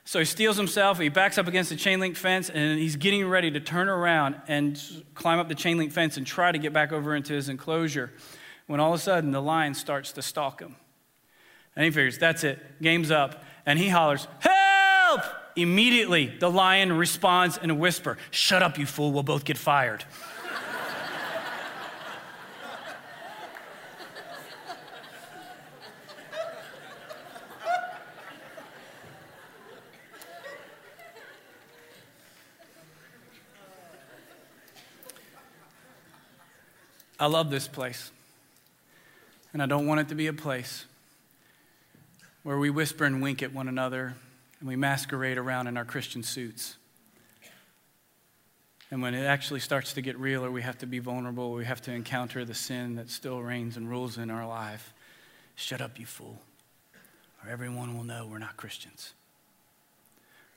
So 0.08 0.20
he 0.20 0.26
steels 0.26 0.56
himself, 0.56 1.00
he 1.00 1.10
backs 1.10 1.40
up 1.40 1.48
against 1.48 1.72
the 1.72 1.76
chain 1.76 2.00
link 2.00 2.16
fence, 2.16 2.52
and 2.52 2.78
he's 2.78 2.96
getting 2.96 3.28
ready 3.28 3.50
to 3.50 3.60
turn 3.60 3.90
around 3.90 4.36
and 4.48 4.80
climb 5.16 5.40
up 5.40 5.50
the 5.50 5.56
chain 5.56 5.80
link 5.80 5.92
fence 5.92 6.16
and 6.16 6.28
try 6.28 6.52
to 6.52 6.60
get 6.60 6.74
back 6.74 6.92
over 6.92 7.16
into 7.16 7.34
his 7.34 7.50
enclosure. 7.50 8.12
When 8.68 8.80
all 8.80 8.94
of 8.94 9.00
a 9.00 9.04
sudden 9.04 9.32
the 9.32 9.42
lion 9.42 9.74
starts 9.74 10.12
to 10.14 10.22
stalk 10.22 10.62
him. 10.62 10.76
And 11.76 11.86
he 11.86 11.92
figures, 11.92 12.20
that's 12.20 12.44
it, 12.44 12.60
game's 12.82 13.10
up. 13.10 13.44
And 13.66 13.80
he 13.80 13.90
hollers, 13.90 14.28
Help! 14.40 15.22
Immediately, 15.56 16.38
the 16.39 16.52
lion 16.52 16.91
responds 16.94 17.58
in 17.58 17.70
a 17.70 17.76
whisper 17.76 18.18
Shut 18.32 18.62
up, 18.62 18.78
you 18.78 18.86
fool, 18.86 19.12
we'll 19.12 19.24
both 19.24 19.46
get 19.46 19.58
fired. 19.58 20.04
I 37.18 37.28
love 37.28 37.50
this 37.50 37.68
place. 37.68 38.12
And 39.54 39.63
I 39.63 39.65
don't 39.65 39.88
want 39.88 40.02
it 40.02 40.10
to 40.10 40.15
be 40.15 40.28
a 40.28 40.34
place 40.34 40.86
where 42.44 42.60
we 42.60 42.70
whisper 42.70 43.06
and 43.06 43.22
wink 43.22 43.41
at 43.41 43.54
one 43.54 43.70
another 43.70 44.15
and 44.65 44.69
we 44.71 44.75
masquerade 44.75 45.38
around 45.38 45.67
in 45.67 45.78
our 45.78 45.86
Christian 45.86 46.23
suits. 46.23 46.75
And 48.89 48.99
when 48.99 49.13
it 49.13 49.23
actually 49.23 49.60
starts 49.60 49.93
to 49.93 50.01
get 50.01 50.17
real, 50.17 50.43
or 50.43 50.49
we 50.49 50.63
have 50.63 50.80
to 50.80 50.88
be 50.88 50.97
vulnerable, 50.97 51.51
we 51.51 51.65
have 51.65 51.84
to 51.84 51.91
encounter 51.91 52.43
the 52.43 52.56
sin 52.56 52.95
that 52.95 53.12
still 53.12 53.43
reigns 53.43 53.78
and 53.78 53.88
rules 53.88 54.17
in 54.17 54.32
our 54.32 54.47
life, 54.47 54.91
shut 55.54 55.82
up, 55.82 55.99
you 55.99 56.08
fool, 56.08 56.39
or 57.43 57.51
everyone 57.51 57.95
will 57.95 58.04
know 58.04 58.25
we're 58.25 58.39
not 58.39 58.58
Christians. 58.58 59.13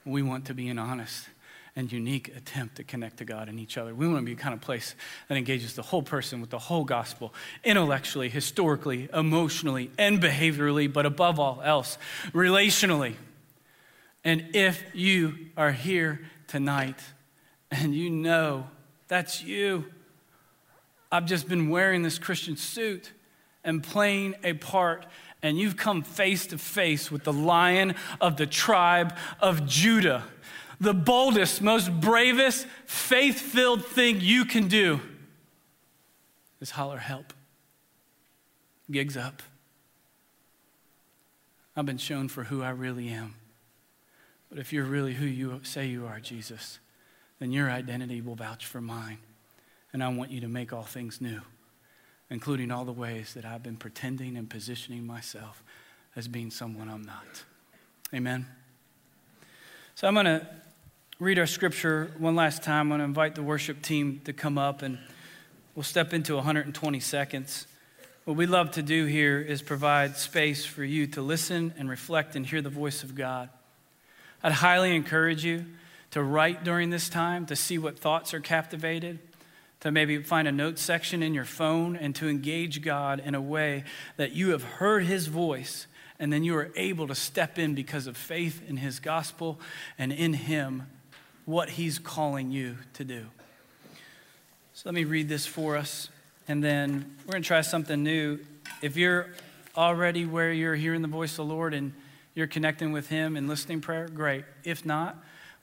We 0.07 0.23
want 0.23 0.47
to 0.47 0.55
be 0.55 0.71
an 0.71 0.79
honest 0.79 1.29
and 1.77 1.93
unique 1.93 2.35
attempt 2.35 2.77
to 2.77 2.85
connect 2.85 3.19
to 3.19 3.27
God 3.27 3.51
and 3.51 3.61
each 3.61 3.77
other. 3.77 3.95
We 3.95 4.09
want 4.09 4.21
to 4.21 4.25
be 4.25 4.35
the 4.35 4.41
kind 4.41 4.55
of 4.55 4.63
place 4.63 4.95
that 5.29 5.37
engages 5.37 5.75
the 5.75 5.83
whole 5.83 6.03
person 6.03 6.41
with 6.41 6.49
the 6.49 6.59
whole 6.59 6.85
gospel, 6.85 7.35
intellectually, 7.63 8.31
historically, 8.31 9.11
emotionally, 9.13 9.91
and 9.99 10.19
behaviorally, 10.19 10.91
but 10.91 11.05
above 11.05 11.39
all 11.39 11.61
else, 11.63 11.99
relationally. 12.33 13.17
And 14.29 14.55
if 14.55 14.85
you 14.93 15.39
are 15.57 15.73
here 15.73 16.21
tonight 16.49 17.01
and 17.71 17.95
you 17.95 18.11
know 18.11 18.69
that's 19.07 19.43
you, 19.43 19.87
I've 21.11 21.25
just 21.25 21.49
been 21.49 21.71
wearing 21.71 22.03
this 22.03 22.19
Christian 22.19 22.55
suit 22.55 23.13
and 23.65 23.83
playing 23.83 24.35
a 24.45 24.53
part 24.53 25.07
and 25.43 25.57
you've 25.59 25.79
come 25.79 26.03
face 26.03 26.47
to 26.49 26.59
face 26.59 27.11
with 27.11 27.25
the 27.25 27.33
lion 27.33 27.95
of 28.21 28.37
the 28.37 28.47
tribe 28.47 29.17
of 29.41 29.65
Judah 29.65 30.25
the 30.79 30.93
boldest, 30.93 31.63
most 31.63 31.91
bravest, 31.99 32.67
faith 32.85 33.41
filled 33.41 33.85
thing 33.85 34.21
you 34.21 34.45
can 34.45 34.69
do 34.69 35.01
is 36.61 36.71
holler 36.71 36.99
help. 36.99 37.33
Gigs 38.91 39.17
up. 39.17 39.43
I've 41.75 41.87
been 41.87 41.99
shown 41.99 42.29
for 42.29 42.45
who 42.45 42.63
I 42.63 42.71
really 42.71 43.09
am. 43.09 43.35
But 44.49 44.59
if 44.59 44.73
you're 44.73 44.85
really 44.85 45.15
who 45.15 45.27
you 45.27 45.61
say 45.63 45.87
you 45.87 46.07
are, 46.07 46.21
Jesus, 46.21 46.79
then 47.39 47.53
your 47.53 47.71
identity 47.71 48.21
will 48.21 48.35
vouch 48.35 48.67
for 48.67 48.81
mine. 48.81 49.19
And 49.93 50.03
I 50.03 50.09
want 50.09 50.31
you 50.31 50.41
to 50.41 50.49
make 50.49 50.73
all 50.73 50.83
things 50.83 51.21
new, 51.21 51.41
including 52.31 52.71
all 52.71 52.85
the 52.85 52.93
ways 52.93 53.35
that 53.35 53.45
I've 53.45 53.63
been 53.63 53.77
pretending 53.77 54.37
and 54.37 54.49
positioning 54.49 55.07
myself 55.07 55.63
as 56.17 56.29
being 56.29 56.51
someone 56.51 56.89
I'm 56.89 57.03
not. 57.03 57.45
Amen. 58.15 58.47
So 59.95 60.09
I'm 60.09 60.15
going 60.15 60.27
to 60.27 60.47
read 61.19 61.39
our 61.39 61.47
scripture 61.47 62.11
one 62.19 62.37
last 62.37 62.63
time. 62.63 62.87
I'm 62.87 62.89
going 62.89 63.01
to 63.01 63.05
invite 63.05 63.35
the 63.35 63.43
worship 63.43 63.83
team 63.83 64.21
to 64.25 64.33
come 64.33 64.57
up 64.57 64.83
and 64.83 64.99
we'll 65.75 65.83
step 65.83 66.15
into 66.15 66.35
120 66.35 67.01
seconds. 67.01 67.67
What 68.25 68.37
we 68.37 68.47
love 68.47 68.73
to 68.73 68.83
do 68.83 69.07
here 69.07 69.41
is 69.41 69.63
provide 69.63 70.17
space 70.17 70.65
for 70.65 70.85
you 70.85 71.07
to 71.09 71.23
listen 71.23 71.73
and 71.79 71.89
reflect 71.89 72.37
and 72.37 72.47
hear 72.47 72.61
the 72.61 72.71
voice 72.71 73.03
of 73.03 73.15
God. 73.15 73.49
I'd 74.43 74.53
highly 74.53 74.95
encourage 74.95 75.45
you 75.45 75.67
to 76.13 76.23
write 76.23 76.65
during 76.65 76.91
this 76.91 77.09
time, 77.09 77.47
to 77.47 77.57
see 77.57 77.79
what 77.79 77.99
thoughts 77.99 78.33
are 78.33 78.41
captivated, 78.41 79.19
to 79.81 79.91
maybe 79.91 80.23
find 80.23 80.49
a 80.49 80.53
note 80.53 80.79
section 80.79 81.23
in 81.23 81.35
your 81.35 81.45
phone, 81.45 81.97
and 81.97 82.15
to 82.17 82.29
engage 82.29 82.83
God 82.83 83.21
in 83.25 83.35
a 83.35 83.41
way 83.41 83.85
that 84.17 84.33
you 84.33 84.51
have 84.51 84.63
heard 84.63 85.05
His 85.05 85.27
voice, 85.27 85.87
and 86.19 86.33
then 86.33 86.45
you 86.45 86.57
are 86.57 86.71
able 86.77 87.07
to 87.09 87.15
step 87.15 87.59
in 87.59 87.75
because 87.75 88.07
of 88.07 88.17
faith 88.17 88.63
in 88.69 88.79
His 88.79 89.01
gospel 89.01 89.61
and 89.99 90.13
in 90.13 90.33
Him 90.33 90.87
what 91.45 91.71
He's 91.71 91.99
calling 91.99 92.51
you 92.51 92.79
to 92.95 93.05
do. 93.05 93.27
So 94.75 94.83
let 94.85 94.95
me 94.95 95.05
read 95.05 95.29
this 95.29 95.47
for 95.47 95.77
us, 95.77 96.09
and 96.47 96.63
then 96.63 97.17
we're 97.27 97.33
going 97.33 97.43
to 97.43 97.47
try 97.47 97.61
something 97.61 98.03
new. 98.03 98.39
If 98.83 98.97
you're 98.97 99.29
already 99.77 100.25
where 100.25 100.53
you're 100.53 100.75
hearing 100.75 101.03
the 101.03 101.09
voice 101.09 101.33
of 101.33 101.49
the 101.49 101.55
Lord 101.55 101.75
and 101.75 101.93
you're 102.39 102.47
connecting 102.47 102.93
with 102.93 103.09
Him 103.09 103.37
and 103.37 103.49
listening 103.49 103.81
prayer, 103.81 104.07
great. 104.07 104.45
If 104.63 104.87
not, 104.87 105.17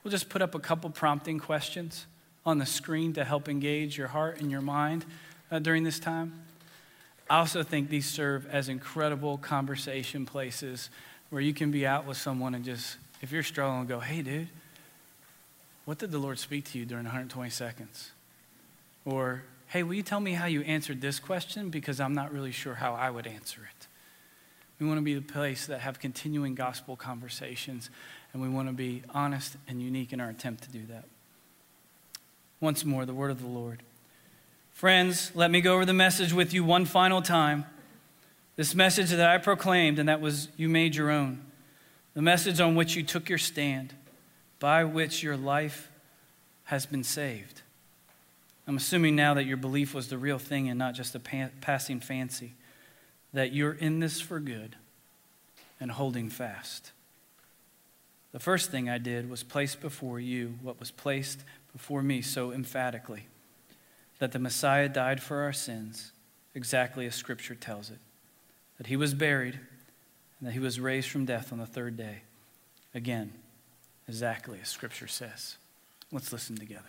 we'll 0.03 0.11
just 0.11 0.27
put 0.27 0.41
up 0.41 0.55
a 0.55 0.59
couple 0.59 0.89
prompting 0.89 1.39
questions 1.39 2.05
on 2.45 2.57
the 2.57 2.65
screen 2.65 3.13
to 3.13 3.23
help 3.23 3.47
engage 3.47 3.97
your 3.97 4.09
heart 4.09 4.41
and 4.41 4.51
your 4.51 4.59
mind 4.59 5.05
uh, 5.49 5.59
during 5.59 5.85
this 5.85 5.99
time. 5.99 6.33
I 7.29 7.37
also 7.37 7.63
think 7.63 7.87
these 7.87 8.05
serve 8.05 8.45
as 8.47 8.67
incredible 8.67 9.37
conversation 9.37 10.25
places 10.25 10.89
where 11.29 11.41
you 11.41 11.53
can 11.53 11.71
be 11.71 11.87
out 11.87 12.05
with 12.05 12.17
someone 12.17 12.53
and 12.53 12.65
just, 12.65 12.97
if 13.21 13.31
you're 13.31 13.41
struggling, 13.41 13.87
go, 13.87 14.01
hey, 14.01 14.21
dude, 14.21 14.49
what 15.85 15.97
did 15.97 16.11
the 16.11 16.19
Lord 16.19 16.39
speak 16.39 16.65
to 16.71 16.77
you 16.77 16.83
during 16.83 17.05
120 17.05 17.49
seconds? 17.51 18.11
Or, 19.05 19.43
Hey, 19.67 19.81
will 19.83 19.93
you 19.93 20.03
tell 20.03 20.19
me 20.19 20.33
how 20.33 20.45
you 20.45 20.61
answered 20.63 20.99
this 20.99 21.19
question? 21.19 21.69
Because 21.69 22.01
I'm 22.01 22.13
not 22.13 22.33
really 22.33 22.51
sure 22.51 22.75
how 22.75 22.95
I 22.95 23.09
would 23.09 23.27
answer 23.27 23.61
it. 23.63 23.87
We 24.79 24.85
want 24.85 24.97
to 24.97 25.03
be 25.03 25.15
the 25.15 25.21
place 25.21 25.67
that 25.67 25.79
have 25.79 25.99
continuing 25.99 26.55
gospel 26.55 26.95
conversations, 26.95 27.89
and 28.33 28.41
we 28.41 28.49
want 28.49 28.67
to 28.67 28.73
be 28.73 29.03
honest 29.13 29.55
and 29.67 29.81
unique 29.81 30.11
in 30.11 30.19
our 30.19 30.29
attempt 30.29 30.63
to 30.63 30.69
do 30.69 30.85
that. 30.87 31.05
Once 32.59 32.83
more, 32.83 33.05
the 33.05 33.13
word 33.13 33.31
of 33.31 33.41
the 33.41 33.47
Lord. 33.47 33.83
Friends, 34.73 35.31
let 35.33 35.51
me 35.51 35.61
go 35.61 35.75
over 35.75 35.85
the 35.85 35.93
message 35.93 36.33
with 36.33 36.53
you 36.53 36.63
one 36.63 36.85
final 36.85 37.21
time. 37.21 37.65
This 38.57 38.75
message 38.75 39.09
that 39.11 39.29
I 39.29 39.37
proclaimed, 39.37 39.99
and 39.99 40.09
that 40.09 40.19
was 40.19 40.49
you 40.57 40.67
made 40.67 40.95
your 40.95 41.09
own. 41.09 41.45
The 42.13 42.21
message 42.21 42.59
on 42.59 42.75
which 42.75 42.95
you 42.95 43.03
took 43.03 43.29
your 43.29 43.37
stand 43.37 43.93
by 44.59 44.83
which 44.83 45.23
your 45.23 45.37
life 45.37 45.89
has 46.65 46.85
been 46.85 47.03
saved. 47.03 47.61
I'm 48.67 48.77
assuming 48.77 49.15
now 49.15 49.33
that 49.35 49.45
your 49.45 49.57
belief 49.57 49.93
was 49.93 50.07
the 50.07 50.17
real 50.17 50.39
thing 50.39 50.69
and 50.69 50.79
not 50.79 50.95
just 50.95 51.13
a 51.13 51.19
pa- 51.19 51.49
passing 51.61 51.99
fancy, 51.99 52.53
that 53.35 53.53
you're 53.53 53.73
in 53.73 53.99
this 53.99 54.21
for 54.21 54.39
good 54.39 54.77
and 55.79 55.91
holding 55.91 56.29
fast. 56.29 56.93
The 58.31 58.39
first 58.39 58.71
thing 58.71 58.89
I 58.89 58.97
did 58.97 59.29
was 59.29 59.43
place 59.43 59.75
before 59.75 60.21
you 60.21 60.55
what 60.61 60.79
was 60.79 60.89
placed 60.89 61.41
before 61.73 62.01
me 62.01 62.21
so 62.21 62.53
emphatically 62.53 63.27
that 64.19 64.31
the 64.31 64.39
Messiah 64.39 64.87
died 64.87 65.21
for 65.21 65.41
our 65.41 65.51
sins, 65.51 66.13
exactly 66.53 67.05
as 67.05 67.15
Scripture 67.15 67.55
tells 67.55 67.89
it, 67.89 67.99
that 68.77 68.87
he 68.87 68.95
was 68.95 69.13
buried, 69.13 69.59
and 70.39 70.47
that 70.47 70.53
he 70.53 70.59
was 70.59 70.79
raised 70.79 71.09
from 71.09 71.25
death 71.25 71.51
on 71.51 71.59
the 71.59 71.65
third 71.65 71.97
day. 71.97 72.21
Again, 72.93 73.33
exactly 74.07 74.59
as 74.61 74.69
Scripture 74.69 75.07
says. 75.07 75.57
Let's 76.09 76.31
listen 76.31 76.55
together. 76.55 76.83